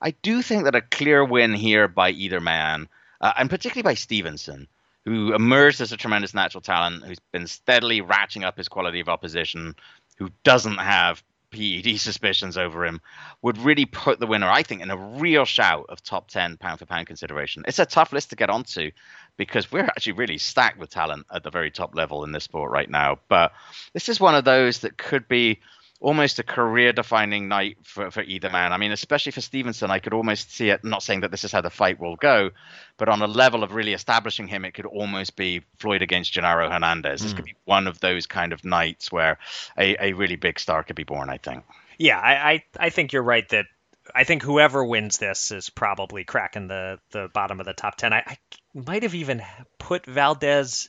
[0.00, 2.88] I do think that a clear win here by either man,
[3.20, 4.68] uh, and particularly by Stevenson,
[5.04, 9.08] who emerged as a tremendous natural talent, who's been steadily ratcheting up his quality of
[9.08, 9.74] opposition,
[10.18, 11.22] who doesn't have
[11.56, 13.00] PED suspicions over him,
[13.42, 16.78] would really put the winner, I think, in a real shout of top 10 pound
[16.78, 17.64] for pound consideration.
[17.66, 18.90] It's a tough list to get onto
[19.36, 22.70] because we're actually really stacked with talent at the very top level in this sport
[22.70, 23.18] right now.
[23.28, 23.52] But
[23.92, 25.60] this is one of those that could be
[26.00, 28.72] almost a career defining night for, for either man.
[28.72, 31.52] I mean, especially for Stevenson, I could almost see it, not saying that this is
[31.52, 32.50] how the fight will go,
[32.96, 36.70] but on a level of really establishing him, it could almost be Floyd against Genaro
[36.70, 37.22] Hernandez.
[37.22, 37.36] This hmm.
[37.36, 39.38] could be one of those kind of nights where
[39.78, 41.64] a, a really big star could be born, I think.
[41.98, 43.66] Yeah, I, I, I think you're right that
[44.14, 48.12] I think whoever wins this is probably cracking the, the bottom of the top 10.
[48.12, 48.38] I, I
[48.74, 49.42] might have even
[49.78, 50.88] put Valdez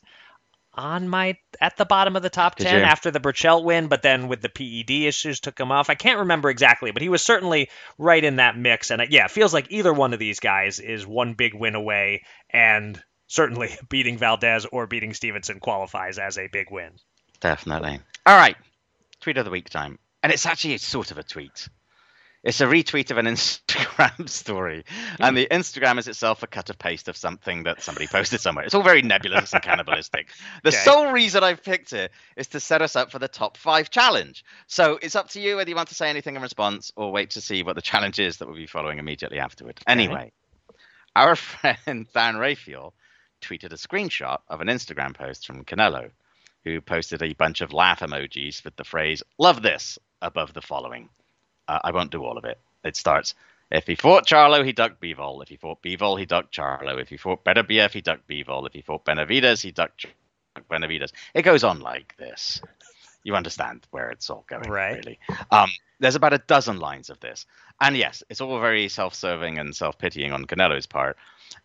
[0.78, 2.84] on my at the bottom of the top Did 10 you?
[2.84, 5.89] after the Berchelt win, but then with the PED issues took him off.
[5.89, 8.91] I can't remember exactly, but he was certainly right in that mix.
[8.91, 11.75] And uh, yeah, it feels like either one of these guys is one big win
[11.75, 16.91] away, and certainly beating Valdez or beating Stevenson qualifies as a big win.
[17.39, 17.99] Definitely.
[18.25, 18.57] All right.
[19.21, 19.99] Tweet of the week time.
[20.23, 21.69] And it's actually sort of a tweet.
[22.47, 24.85] It's a retweet of an Instagram story.
[25.19, 28.63] And the Instagram is itself a cut of paste of something that somebody posted somewhere.
[28.63, 30.29] It's all very nebulous and cannibalistic.
[30.63, 30.77] The Okay.
[30.77, 34.45] sole reason I've picked it is to set us up for the top five challenge.
[34.67, 37.31] So it's up to you whether you want to say anything in response or wait
[37.31, 39.77] to see what the challenge is that we'll be following immediately afterward.
[39.85, 40.31] Anyway,
[41.17, 42.93] our friend Dan Raphael
[43.41, 46.11] tweeted a screenshot of an Instagram post from Canelo
[46.63, 51.09] who posted a bunch of laugh emojis with the phrase "Love this" above the following.
[51.68, 52.59] Uh, I won't do all of it.
[52.84, 53.36] It starts.
[53.70, 55.41] If he fought Charlo, he ducked Bivol.
[55.43, 57.01] If he fought Bivol, he ducked Charlo.
[57.01, 58.65] If he fought Beterbiev, he ducked Bivol.
[58.65, 60.05] If he fought Benavidez, he ducked
[60.70, 61.11] Benavidez.
[61.34, 62.61] It goes on like this.
[63.24, 64.95] You understand where it's all going, Right.
[64.95, 65.20] really.
[65.51, 67.45] Um, there's about a dozen lines of this.
[67.82, 71.18] And yes, it's all very self serving and self pitying on Canelo's part.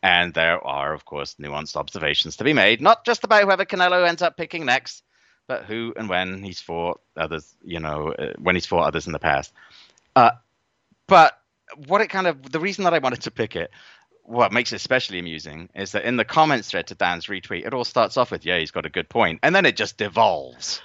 [0.03, 4.07] And there are, of course, nuanced observations to be made, not just about whoever Canelo
[4.09, 5.05] ends up picking next,
[5.47, 9.13] but who and when he's fought others, you know, uh, when he's fought others in
[9.13, 9.53] the past.
[10.15, 10.33] Uh,
[11.07, 11.39] but
[11.87, 13.71] what it kind of, the reason that I wanted to pick it,
[14.25, 17.75] what makes it especially amusing is that in the comments thread to Dan's retweet, it
[17.75, 20.81] all starts off with, yeah, he's got a good point, And then it just devolves.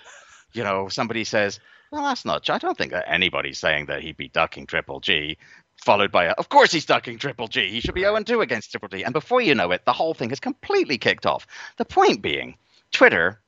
[0.53, 1.59] You know, somebody says,
[1.91, 2.49] well, that's not.
[2.49, 5.37] I don't think that anybody's saying that he'd be ducking Triple G
[5.77, 7.69] followed by a, of course he's ducking Triple G.
[7.69, 9.03] He should be 0 2 against Triple G.
[9.03, 11.47] And before you know it, the whole thing has completely kicked off.
[11.77, 12.57] The point being,
[12.91, 13.39] Twitter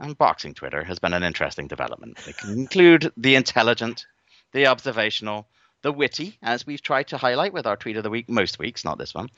[0.00, 2.18] and boxing Twitter has been an interesting development.
[2.26, 4.06] It can include the intelligent,
[4.52, 5.46] the observational,
[5.82, 8.84] the witty, as we've tried to highlight with our tweet of the week most weeks,
[8.84, 9.28] not this one.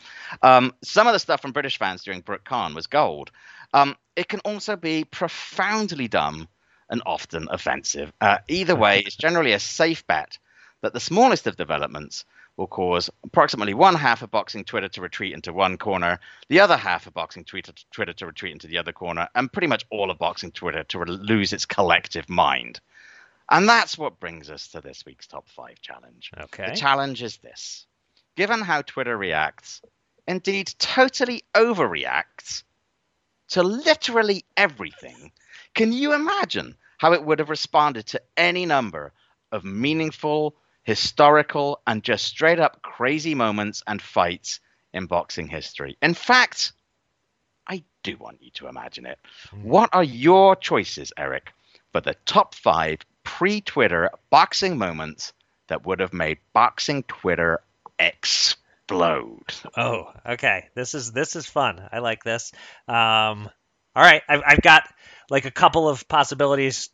[0.42, 3.30] Um, some of the stuff from British fans during Brook Khan was gold.
[3.74, 6.48] Um, it can also be profoundly dumb
[6.88, 8.12] and often offensive.
[8.20, 10.38] Uh, either way, it's generally a safe bet
[10.82, 12.24] that the smallest of developments
[12.56, 16.76] will cause approximately one half of boxing Twitter to retreat into one corner, the other
[16.76, 20.10] half of boxing Twitter, Twitter to retreat into the other corner, and pretty much all
[20.10, 22.80] of boxing Twitter to re- lose its collective mind.
[23.50, 26.30] And that's what brings us to this week's top five challenge.
[26.38, 26.70] Okay.
[26.70, 27.86] The challenge is this
[28.36, 29.82] given how Twitter reacts
[30.26, 32.62] indeed totally overreacts
[33.48, 35.32] to literally everything,
[35.74, 39.12] can you imagine how it would have responded to any number
[39.50, 44.60] of meaningful, historical, and just straight up crazy moments and fights
[44.92, 45.96] in boxing history?
[46.00, 46.72] In fact,
[47.66, 49.18] I do want you to imagine it.
[49.50, 49.62] Hmm.
[49.64, 51.52] What are your choices, Eric,
[51.92, 55.32] for the top five pre Twitter boxing moments
[55.68, 57.60] that would have made boxing Twitter
[57.98, 59.54] explode?
[59.76, 60.68] Oh, okay.
[60.74, 61.80] This is this is fun.
[61.92, 62.52] I like this.
[62.88, 63.48] Um,
[63.94, 64.84] all right, I've, I've got
[65.30, 66.90] like a couple of possibilities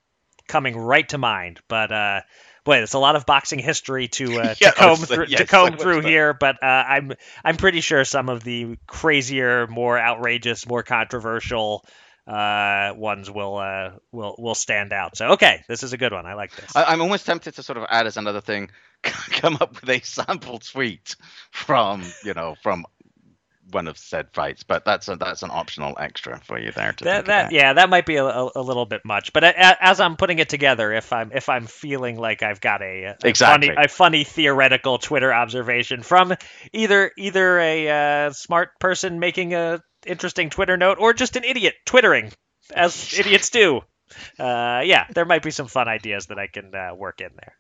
[0.49, 2.21] coming right to mind, but uh,
[2.65, 5.47] boy, it's a lot of boxing history to uh, Yeah, to comb through yes, to
[5.47, 6.35] comb so through here.
[6.35, 7.13] But uh, I'm
[7.45, 11.85] I'm pretty sure some of the crazier, more outrageous, more controversial
[12.27, 15.17] uh, ones will uh, will will stand out.
[15.17, 16.27] So okay, this is a good one.
[16.27, 16.75] I like this.
[16.75, 18.71] I, I'm almost tempted to sort of add as another thing,
[19.03, 21.17] come up with a sample tweet
[21.51, 22.85] from you know from
[23.73, 27.05] one of said fights, but that's a, that's an optional extra for you there to
[27.05, 29.33] that, that yeah, that might be a, a, a little bit much.
[29.33, 32.61] But a, a- as I'm putting it together, if I'm if I'm feeling like I've
[32.61, 33.69] got a, a Exactly.
[33.69, 36.35] funny a funny theoretical Twitter observation from
[36.73, 41.75] either either a uh, smart person making a interesting Twitter note or just an idiot
[41.85, 42.33] twittering
[42.75, 43.83] as idiots do.
[44.39, 47.55] Uh, yeah, there might be some fun ideas that I can uh, work in there.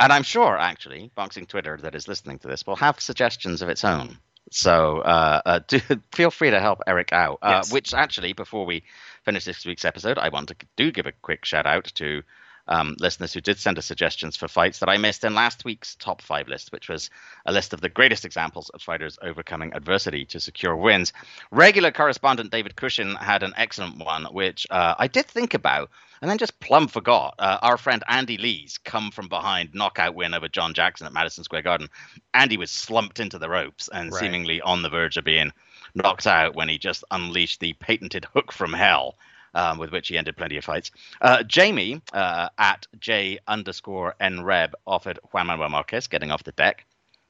[0.00, 3.68] And I'm sure, actually, Boxing Twitter that is listening to this will have suggestions of
[3.68, 4.18] its own.
[4.50, 5.80] So uh, uh, do,
[6.12, 7.38] feel free to help Eric out.
[7.42, 7.72] Uh, Yes.
[7.72, 8.82] Which actually, before we
[9.24, 12.22] finish this week's episode, I want to do give a quick shout out to
[12.68, 15.96] um, listeners who did send us suggestions for fights that I missed in last week's
[15.96, 17.10] top five list, which was
[17.46, 21.12] a list of the greatest examples of fighters overcoming adversity to secure wins.
[21.50, 25.90] Regular correspondent David Cushion had an excellent one, which uh, I did think about
[26.22, 27.34] and then just plumb forgot.
[27.38, 31.44] Uh, our friend Andy Lee's come from behind knockout win over John Jackson at Madison
[31.44, 31.88] Square Garden.
[32.32, 34.20] Andy was slumped into the ropes and Right.
[34.20, 35.52] seemingly on the verge of being
[35.94, 39.16] knocked out when he just unleashed the patented hook from hell.
[39.54, 40.90] Um, with which he ended plenty of fights.
[41.20, 46.84] Uh, Jamie uh, at J underscore NREB offered Juan Manuel Marquez getting off the deck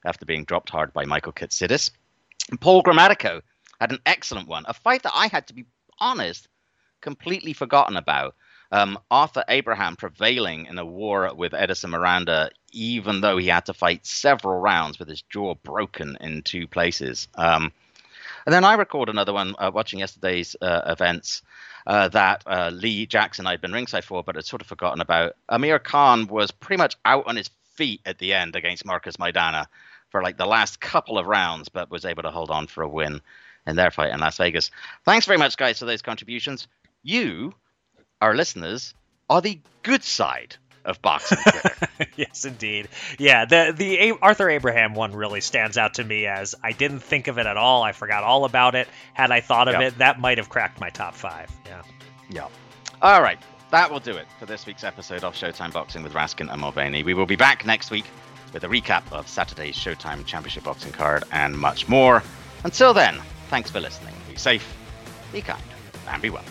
[0.05, 1.91] after being dropped hard by Michael Katsidis.
[2.59, 3.41] Paul Grammatico
[3.79, 5.65] had an excellent one, a fight that I had to be
[5.99, 6.47] honest,
[7.01, 8.35] completely forgotten about.
[8.71, 13.73] Um, Arthur Abraham prevailing in a war with Edison Miranda, even though he had to
[13.73, 17.27] fight several rounds with his jaw broken in two places.
[17.35, 17.71] Um,
[18.45, 21.41] and then I record another one uh, watching yesterday's uh, events
[21.87, 25.35] uh, that uh, Lee Jackson I'd been ringside for, but had sort of forgotten about.
[25.49, 29.65] Amir Khan was pretty much out on his feet at the end against Marcos Maidana
[30.09, 32.87] for like the last couple of rounds, but was able to hold on for a
[32.89, 33.21] win
[33.67, 34.71] in their fight in Las Vegas.
[35.03, 36.67] Thanks very much, guys, for those contributions.
[37.03, 37.53] You,
[38.21, 38.93] our listeners,
[39.29, 40.55] are the good side
[40.85, 41.37] of boxing
[42.15, 42.87] yes, indeed.
[43.19, 46.99] Yeah, the the A- Arthur Abraham one really stands out to me as I didn't
[46.99, 47.83] think of it at all.
[47.83, 48.87] I forgot all about it.
[49.13, 49.87] Had I thought of Yeah.
[49.87, 51.51] it, that might have cracked my top five.
[51.65, 51.81] Yeah.
[52.29, 52.47] Yeah.
[53.01, 53.39] All right.
[53.71, 57.03] That will do it for this week's episode of Showtime Boxing with Raskin and Mulvaney.
[57.03, 58.05] We will be back next week
[58.53, 62.23] with a recap of Saturday's Showtime Championship Boxing card and much more.
[62.63, 63.19] Until then,
[63.49, 64.13] thanks for listening.
[64.29, 64.75] Be safe,
[65.33, 65.61] be kind,
[66.07, 66.43] and be well.